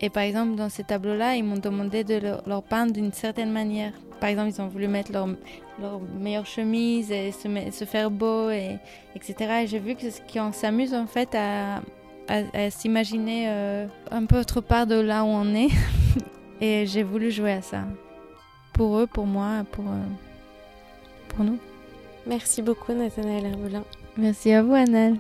Et 0.02 0.10
par 0.10 0.24
exemple, 0.24 0.56
dans 0.56 0.70
ces 0.70 0.84
tableaux-là, 0.84 1.36
ils 1.36 1.44
m'ont 1.44 1.58
demandé 1.58 2.04
de 2.04 2.20
leur, 2.46 2.64
peindre 2.64 2.92
d'une 2.92 3.14
certaine 3.14 3.52
manière. 3.52 3.94
Par 4.20 4.30
exemple, 4.30 4.50
ils 4.50 4.62
ont 4.62 4.68
voulu 4.68 4.88
mettre 4.88 5.12
leur, 5.14 5.28
leur 5.80 6.02
meilleure 6.20 6.46
chemise 6.46 7.12
et 7.12 7.32
se, 7.32 7.48
se 7.72 7.86
faire 7.86 8.12
beau, 8.12 8.50
et, 8.50 8.78
etc. 9.16 9.62
Et 9.64 9.68
j'ai 9.68 9.80
vu 9.80 9.96
qu'on 10.34 10.52
s'amuse 10.52 10.94
en 10.94 11.08
fait 11.08 11.34
à, 11.36 11.82
à, 12.28 12.70
s'imaginer 12.70 13.46
euh, 13.48 13.88
un 14.12 14.26
peu 14.26 14.40
autre 14.40 14.62
part 14.62 14.88
de 14.88 14.96
là 14.96 15.24
où 15.24 15.28
on 15.28 15.56
est. 15.56 15.70
et 16.62 16.86
j'ai 16.86 17.04
voulu 17.04 17.32
jouer 17.32 17.54
à 17.54 17.62
ça. 17.62 17.84
Pour 18.74 18.98
eux, 18.98 19.08
pour 19.08 19.26
moi, 19.26 19.64
pour, 19.72 19.86
euh, 19.86 20.04
pour 21.30 21.46
nous. 21.46 21.60
Merci 22.26 22.62
beaucoup 22.62 22.94
Nathanaël 22.94 23.46
Herbelin. 23.46 23.84
Merci 24.18 24.52
à 24.54 24.64
vous 24.64 24.74
Annelle. 24.74 25.18